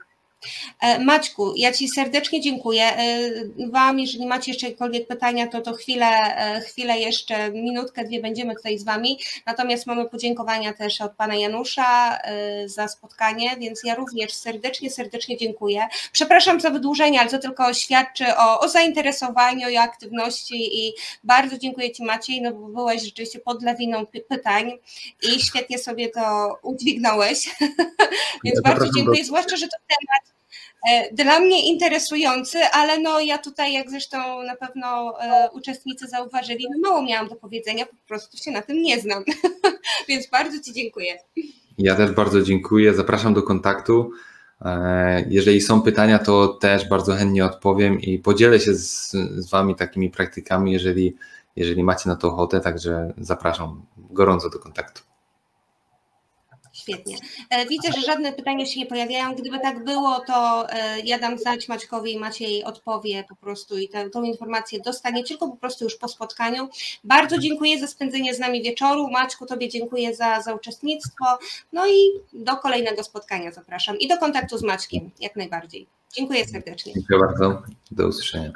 [0.81, 2.85] E, Maćku, ja Ci serdecznie dziękuję.
[2.85, 3.31] E,
[3.70, 8.56] Wam, jeżeli macie jeszcze jakiekolwiek pytania, to to chwilę, e, chwilę jeszcze, minutkę, dwie będziemy
[8.56, 9.19] tutaj z Wami.
[9.47, 12.19] Natomiast mamy podziękowania też od Pana Janusza
[12.66, 15.86] za spotkanie, więc ja również serdecznie, serdecznie dziękuję.
[16.12, 20.93] Przepraszam za wydłużenie, ale to tylko świadczy o, o zainteresowaniu i aktywności i
[21.24, 24.73] bardzo dziękuję Ci Maciej, no bo byłeś rzeczywiście pod lawiną pytań
[25.23, 27.56] i świetnie sobie to udźwignąłeś,
[28.44, 30.32] więc ja bardzo dziękuję, zwłaszcza, że to temat
[31.13, 36.91] dla mnie interesujący, ale no ja tutaj, jak zresztą na pewno e, uczestnicy zauważyli, no
[36.91, 39.25] mało miałam do powiedzenia, po prostu się na tym nie znam.
[40.09, 41.19] Więc bardzo Ci dziękuję.
[41.79, 42.95] Ja też bardzo dziękuję.
[42.95, 44.11] Zapraszam do kontaktu.
[44.65, 49.75] E, jeżeli są pytania, to też bardzo chętnie odpowiem i podzielę się z, z Wami
[49.75, 51.17] takimi praktykami, jeżeli,
[51.57, 52.61] jeżeli macie na to ochotę.
[52.61, 55.11] Także zapraszam gorąco do kontaktu.
[56.83, 57.17] Świetnie.
[57.51, 59.35] E, widzę, że żadne pytania się nie pojawiają.
[59.35, 63.89] Gdyby tak było, to e, ja dam znać Maćkowi i Maciej odpowie po prostu i
[63.89, 66.69] tę, tą informację dostanie tylko po prostu już po spotkaniu.
[67.05, 69.11] Bardzo dziękuję za spędzenie z nami wieczoru.
[69.11, 71.25] Maćku, Tobie dziękuję za, za uczestnictwo.
[71.73, 71.97] No i
[72.33, 75.87] do kolejnego spotkania zapraszam i do kontaktu z Maćkiem jak najbardziej.
[76.15, 76.93] Dziękuję serdecznie.
[76.93, 77.63] Dziękuję bardzo.
[77.91, 78.53] Do usłyszenia.